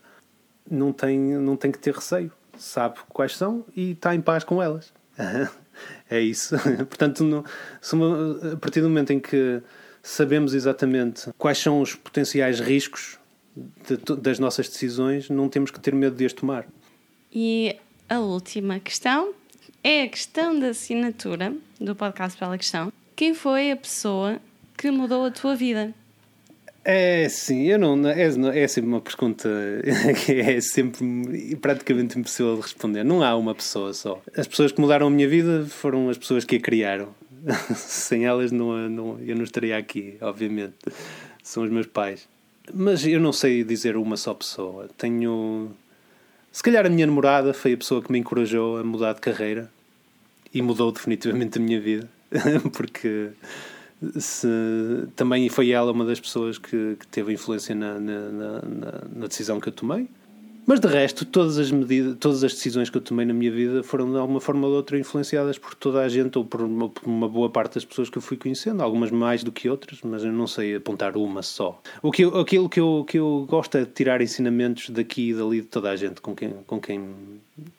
não 0.72 0.94
tem, 0.94 1.20
não 1.20 1.58
tem 1.58 1.74
que 1.74 1.78
ter 1.78 1.94
receio. 1.94 2.32
Sabe 2.58 3.00
quais 3.10 3.36
são 3.36 3.66
e 3.76 3.92
está 3.92 4.16
em 4.16 4.22
paz 4.22 4.46
com 4.46 4.64
elas. 4.64 4.94
é 6.10 6.20
isso. 6.20 6.56
Portanto, 6.88 7.24
no, 7.24 7.44
a 8.54 8.58
partir 8.58 8.82
do 8.82 8.90
momento 8.90 9.12
em 9.12 9.20
que 9.20 9.62
sabemos 10.02 10.54
exatamente 10.54 11.30
quais 11.38 11.58
são 11.58 11.82
os 11.82 11.96
potenciais 11.96 12.60
riscos 12.60 13.18
de 13.56 14.16
das 14.16 14.38
nossas 14.38 14.68
decisões, 14.68 15.30
não 15.30 15.50
temos 15.50 15.72
que 15.72 15.80
ter 15.80 15.94
medo 15.96 16.16
de 16.16 16.26
as 16.26 16.34
tomar. 16.34 16.68
E 17.32 17.76
a 18.10 18.20
última 18.20 18.80
questão 18.80 19.34
é 19.84 20.04
a 20.04 20.08
questão 20.08 20.60
da 20.60 20.68
assinatura 20.68 21.54
do 21.80 21.96
podcast 21.96 22.40
Bela 22.40 22.58
Questão. 22.58 22.92
Quem 23.16 23.34
foi 23.34 23.72
a 23.72 23.78
pessoa 23.78 24.40
que 24.78 24.92
mudou 24.92 25.26
a 25.26 25.32
tua 25.32 25.56
vida? 25.56 25.94
É 26.88 27.28
sim, 27.30 27.64
eu 27.64 27.80
não. 27.80 28.08
É, 28.08 28.22
é 28.22 28.68
sempre 28.68 28.88
uma 28.88 29.02
pergunta 29.02 29.50
que 30.24 30.34
é 30.34 30.62
sempre 30.62 31.56
praticamente 31.60 32.20
impossível 32.20 32.56
de 32.58 32.62
responder. 32.62 33.04
Não 33.04 33.24
há 33.24 33.36
uma 33.36 33.56
pessoa 33.56 33.92
só. 33.92 34.22
As 34.38 34.48
pessoas 34.48 34.72
que 34.72 34.80
mudaram 34.80 35.08
a 35.08 35.10
minha 35.10 35.28
vida 35.28 35.66
foram 35.66 36.10
as 36.10 36.18
pessoas 36.18 36.46
que 36.46 36.58
a 36.58 36.60
criaram. 36.60 37.10
Sem 37.76 38.26
elas 38.26 38.52
não, 38.52 38.88
não, 38.88 39.20
eu 39.20 39.36
não 39.36 39.44
estaria 39.44 39.76
aqui, 39.76 40.16
obviamente. 40.22 40.76
São 41.42 41.64
os 41.64 41.72
meus 41.72 41.88
pais. 41.88 42.28
Mas 42.72 43.06
eu 43.06 43.20
não 43.20 43.34
sei 43.34 43.64
dizer 43.64 43.98
uma 43.98 44.16
só 44.16 44.36
pessoa. 44.36 44.88
Tenho. 44.96 45.72
Se 46.52 46.62
calhar 46.62 46.86
a 46.86 46.90
minha 46.90 47.08
namorada 47.08 47.52
foi 47.52 47.74
a 47.74 47.78
pessoa 47.78 48.02
que 48.02 48.12
me 48.12 48.20
encorajou 48.20 48.78
a 48.78 48.84
mudar 48.84 49.14
de 49.14 49.22
carreira 49.22 49.72
e 50.54 50.62
mudou 50.62 50.92
definitivamente 50.92 51.58
a 51.58 51.62
minha 51.62 51.82
vida. 51.82 52.08
Porque 52.74 53.32
se, 54.18 54.48
também 55.16 55.48
foi 55.50 55.72
ela 55.72 55.92
uma 55.92 56.06
das 56.06 56.20
pessoas 56.20 56.58
que, 56.58 56.96
que 57.00 57.08
teve 57.08 57.34
influência 57.34 57.74
na, 57.76 58.00
na, 58.00 58.20
na, 58.32 58.62
na- 59.16 59.28
decisão 59.28 59.60
que 59.60 59.70
eu 59.70 59.74
tomei. 59.74 60.08
Mas 60.68 60.80
de 60.80 60.88
resto, 60.88 61.26
todas 61.26 61.60
as 61.60 61.70
medidas, 61.70 62.18
todas 62.20 62.44
as 62.44 62.52
decisões 62.54 62.90
que 62.90 62.98
eu 62.98 63.02
tomei 63.02 63.24
na 63.24 63.36
minha 63.36 63.52
vida 63.52 63.84
foram 63.84 64.10
de 64.12 64.18
alguma 64.18 64.40
forma 64.42 64.66
ou 64.66 64.72
de 64.74 64.78
outra 64.78 64.98
influenciadas 64.98 65.60
por 65.60 65.76
toda 65.76 66.02
a 66.02 66.10
gente 66.10 66.40
ou 66.40 66.44
por 66.44 66.60
uma, 66.64 66.90
por 66.90 67.08
uma 67.08 67.30
boa 67.30 67.48
parte 67.52 67.76
das 67.76 67.86
pessoas 67.86 68.10
que 68.10 68.18
eu 68.18 68.22
fui 68.22 68.36
conhecendo, 68.36 68.82
algumas 68.82 69.12
mais 69.12 69.44
do 69.44 69.52
que 69.52 69.70
outras, 69.70 70.00
mas 70.04 70.24
eu 70.24 70.32
não 70.32 70.48
sei 70.48 70.76
apontar 70.76 71.16
uma 71.18 71.44
só. 71.44 71.80
O 72.02 72.12
que 72.12 72.24
eu- 72.24 72.40
aquilo 72.40 72.68
que 72.68 72.80
eu, 72.80 73.06
que 73.08 73.20
eu 73.20 73.46
gosto 73.48 73.78
é 73.78 73.82
de 73.82 73.92
tirar 73.92 74.22
ensinamentos 74.24 74.90
daqui 74.90 75.30
e 75.30 75.34
dali 75.36 75.62
de 75.62 75.68
toda 75.68 75.92
a 75.92 75.96
gente 75.96 76.20
com 76.20 76.34
quem, 76.36 76.50
com 76.66 76.80
quem, 76.80 77.10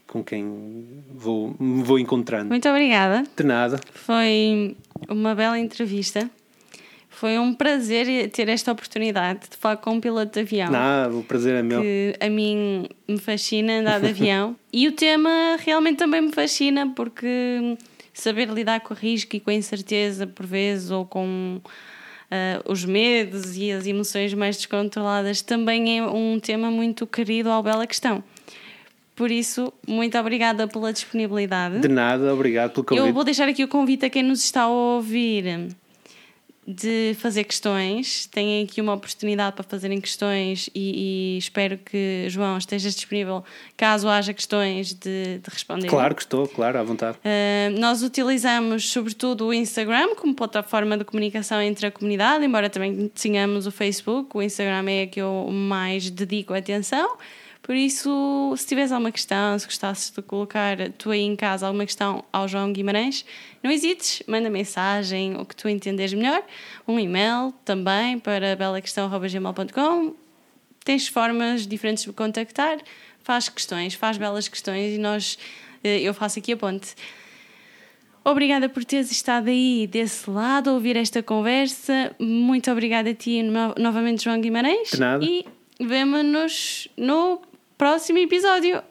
com 0.07 0.23
quem 0.23 0.85
vou, 1.13 1.57
me 1.59 1.83
vou 1.83 1.99
encontrando. 1.99 2.51
Muito 2.51 2.69
obrigada. 2.69 3.25
De 3.37 3.43
nada. 3.43 3.81
Foi 3.95 4.77
uma 5.09 5.35
bela 5.35 5.59
entrevista. 5.59 6.31
Foi 7.09 7.39
um 7.39 7.55
prazer 7.55 8.31
ter 8.31 8.49
esta 8.49 8.73
oportunidade 8.73 9.49
de 9.51 9.57
falar 9.57 9.79
com 9.79 9.93
um 9.93 10.01
piloto 10.01 10.33
de 10.35 10.41
avião. 10.41 10.71
Nada, 10.71 11.15
o 11.15 11.23
prazer 11.23 11.55
é 11.55 11.63
meu. 11.63 11.81
que 11.81 12.15
a 12.21 12.29
mim 12.29 12.89
me 13.09 13.19
fascina 13.19 13.81
andar 13.81 14.01
de 14.01 14.09
avião 14.09 14.55
e 14.71 14.87
o 14.87 14.93
tema 14.93 15.57
realmente 15.59 15.97
também 15.97 16.21
me 16.21 16.33
fascina 16.33 16.93
porque 16.95 17.77
saber 18.13 18.49
lidar 18.49 18.81
com 18.81 18.93
o 18.93 18.97
risco 18.97 19.37
e 19.37 19.41
com 19.41 19.51
a 19.51 19.55
incerteza 19.55 20.27
por 20.27 20.45
vezes 20.45 20.91
ou 20.91 21.07
com 21.07 21.61
ah, 22.31 22.61
os 22.65 22.85
medos 22.85 23.57
e 23.57 23.71
as 23.71 23.87
emoções 23.87 24.35
mais 24.35 24.57
descontroladas 24.57 25.43
também 25.43 25.99
é 25.99 26.03
um 26.03 26.41
tema 26.41 26.71
muito 26.71 27.07
querido 27.07 27.51
ao 27.51 27.63
Bela 27.63 27.87
Questão. 27.87 28.23
Por 29.17 29.31
isso, 29.31 29.73
muito 29.89 30.17
obrigada 30.19 30.69
pela 30.69 30.93
disponibilidade. 30.93 31.81
De 31.81 31.89
nada, 31.89 32.35
obrigado 32.35 32.73
pelo 32.73 32.85
convite. 32.85 33.09
Eu 33.09 33.15
vou 33.15 33.25
deixar 33.25 33.49
aqui 33.49 33.65
o 33.65 33.69
convite 33.69 34.05
a 34.05 34.11
quem 34.11 34.23
nos 34.23 34.45
está 34.45 34.65
a 34.65 34.69
ouvir 34.69 35.75
de 36.67 37.17
fazer 37.19 37.45
questões. 37.45 38.27
Têm 38.27 38.65
aqui 38.65 38.79
uma 38.79 38.93
oportunidade 38.93 39.57
para 39.57 39.65
fazerem 39.65 40.01
questões 40.01 40.69
e, 40.75 41.35
e 41.35 41.39
espero 41.39 41.79
que, 41.79 42.27
João, 42.29 42.59
estejas 42.59 42.95
disponível 42.95 43.43
caso 43.75 44.07
haja 44.07 44.35
questões 44.35 44.93
de, 44.93 45.39
de 45.39 45.51
responder. 45.51 45.89
Claro 45.89 46.15
que 46.15 46.23
estou, 46.23 46.47
claro, 46.47 46.79
à 46.79 46.83
vontade. 46.83 47.17
Uh, 47.19 47.79
nós 47.81 48.03
utilizamos 48.03 48.91
sobretudo 48.91 49.47
o 49.47 49.55
Instagram 49.55 50.15
como 50.17 50.35
plataforma 50.35 50.99
de 50.99 51.05
comunicação 51.05 51.63
entre 51.63 51.87
a 51.87 51.91
comunidade, 51.91 52.45
embora 52.45 52.69
também 52.69 53.09
tenhamos 53.09 53.67
o 53.67 53.71
Facebook. 53.71 54.37
O 54.37 54.43
Instagram 54.43 54.91
é 54.91 55.03
a 55.05 55.07
que 55.07 55.23
eu 55.23 55.49
mais 55.51 56.11
dedico 56.11 56.53
atenção. 56.53 57.17
Por 57.63 57.75
isso, 57.75 58.55
se 58.57 58.67
tiveres 58.67 58.93
alguma 58.93 59.11
questão, 59.11 59.59
se 59.59 59.67
gostasses 59.67 60.11
de 60.15 60.23
colocar 60.23 60.77
tu 60.99 61.11
aí 61.11 61.23
em 61.23 61.35
casa 61.35 61.67
alguma 61.67 61.85
questão 61.85 62.25
ao 62.33 62.47
João 62.47 62.73
Guimarães, 62.73 63.25
não 63.61 63.71
hesites, 63.73 64.23
manda 64.29 64.49
mensagem, 64.49 65.37
o 65.37 65.45
que 65.45 65.57
tu 65.57 65.69
entenderes 65.69 66.15
melhor, 66.15 66.43
um 66.87 66.99
e-mail 67.01 67.53
também 67.65 68.19
para 68.21 68.55
belaquestão.gmail.com 68.55 70.15
tens 70.85 71.09
formas 71.09 71.67
diferentes 71.67 72.05
de 72.05 72.09
me 72.11 72.15
contactar, 72.15 72.79
faz 73.25 73.49
questões, 73.49 73.95
faz 73.95 74.17
belas 74.17 74.47
questões 74.47 74.95
e 74.95 74.99
nós, 74.99 75.37
eh, 75.83 75.99
eu 76.01 76.15
faço 76.15 76.39
aqui 76.39 76.53
a 76.53 76.57
ponte. 76.57 76.95
Obrigada 78.25 78.69
por 78.69 78.85
teres 78.85 79.11
estado 79.11 79.49
aí 79.49 79.87
desse 79.89 80.29
lado 80.31 80.71
a 80.71 80.73
ouvir 80.73 80.97
esta 80.97 81.23
conversa. 81.23 82.15
Muito 82.19 82.71
obrigada 82.71 83.11
a 83.11 83.15
ti 83.15 83.43
no- 83.43 83.75
novamente, 83.79 84.25
João 84.25 84.41
Guimarães. 84.41 84.91
De 84.91 84.99
nada. 85.01 85.25
E 85.25 85.45
vemo-nos 85.81 86.89
no 86.97 87.41
próximo 87.77 88.19
episódio. 88.19 88.83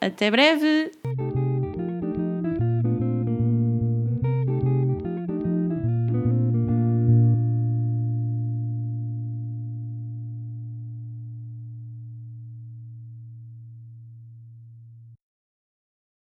Até 0.00 0.30
breve! 0.30 0.92